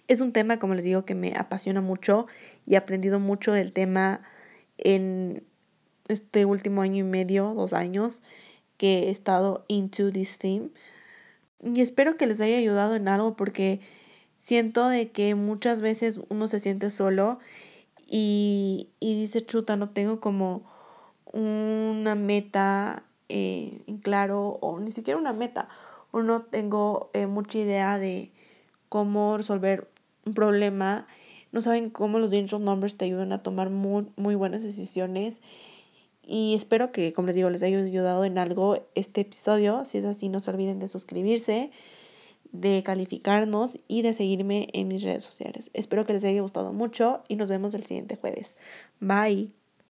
Es 0.08 0.20
un 0.20 0.32
tema, 0.32 0.58
como 0.58 0.74
les 0.74 0.84
digo, 0.84 1.04
que 1.04 1.14
me 1.14 1.34
apasiona 1.36 1.80
mucho 1.80 2.26
y 2.66 2.74
he 2.74 2.76
aprendido 2.76 3.20
mucho 3.20 3.52
del 3.52 3.72
tema 3.72 4.22
en 4.78 5.46
este 6.08 6.44
último 6.44 6.82
año 6.82 7.04
y 7.04 7.08
medio, 7.08 7.54
dos 7.54 7.72
años, 7.72 8.22
que 8.76 9.04
he 9.04 9.10
estado 9.10 9.64
into 9.68 10.12
this 10.12 10.38
theme. 10.38 10.70
Y 11.62 11.80
espero 11.80 12.16
que 12.16 12.26
les 12.26 12.40
haya 12.40 12.58
ayudado 12.58 12.94
en 12.94 13.08
algo 13.08 13.36
porque 13.36 13.80
siento 14.36 14.88
de 14.88 15.10
que 15.10 15.34
muchas 15.34 15.80
veces 15.80 16.20
uno 16.28 16.48
se 16.48 16.58
siente 16.60 16.90
solo 16.90 17.38
y, 18.06 18.90
y 19.00 19.18
dice, 19.18 19.44
chuta, 19.44 19.76
no 19.76 19.90
tengo 19.90 20.20
como 20.20 20.64
una 21.32 22.14
meta 22.14 23.04
eh, 23.28 23.82
en 23.86 23.98
claro 23.98 24.58
o 24.60 24.78
ni 24.78 24.90
siquiera 24.90 25.18
una 25.18 25.32
meta 25.32 25.68
o 26.10 26.22
no 26.22 26.42
tengo 26.42 27.10
eh, 27.14 27.26
mucha 27.26 27.58
idea 27.58 27.98
de 27.98 28.30
cómo 28.88 29.36
resolver 29.36 29.88
un 30.26 30.34
problema, 30.34 31.06
no 31.50 31.60
saben 31.60 31.90
cómo 31.90 32.18
los 32.18 32.32
angel 32.32 32.62
numbers 32.62 32.96
te 32.96 33.06
ayudan 33.06 33.32
a 33.32 33.42
tomar 33.42 33.70
muy, 33.70 34.06
muy 34.16 34.34
buenas 34.34 34.62
decisiones 34.62 35.40
y 36.26 36.54
espero 36.54 36.92
que, 36.92 37.12
como 37.12 37.26
les 37.26 37.36
digo, 37.36 37.50
les 37.50 37.62
haya 37.62 37.78
ayudado 37.78 38.24
en 38.24 38.38
algo 38.38 38.86
este 38.94 39.22
episodio. 39.22 39.84
Si 39.84 39.98
es 39.98 40.04
así, 40.04 40.28
no 40.28 40.40
se 40.40 40.50
olviden 40.50 40.78
de 40.78 40.88
suscribirse, 40.88 41.70
de 42.52 42.82
calificarnos 42.82 43.78
y 43.88 44.02
de 44.02 44.12
seguirme 44.12 44.68
en 44.72 44.88
mis 44.88 45.02
redes 45.02 45.22
sociales. 45.22 45.70
Espero 45.74 46.06
que 46.06 46.12
les 46.12 46.24
haya 46.24 46.40
gustado 46.40 46.72
mucho 46.72 47.22
y 47.28 47.36
nos 47.36 47.48
vemos 47.48 47.74
el 47.74 47.84
siguiente 47.84 48.16
jueves. 48.16 48.56
Bye. 49.00 49.63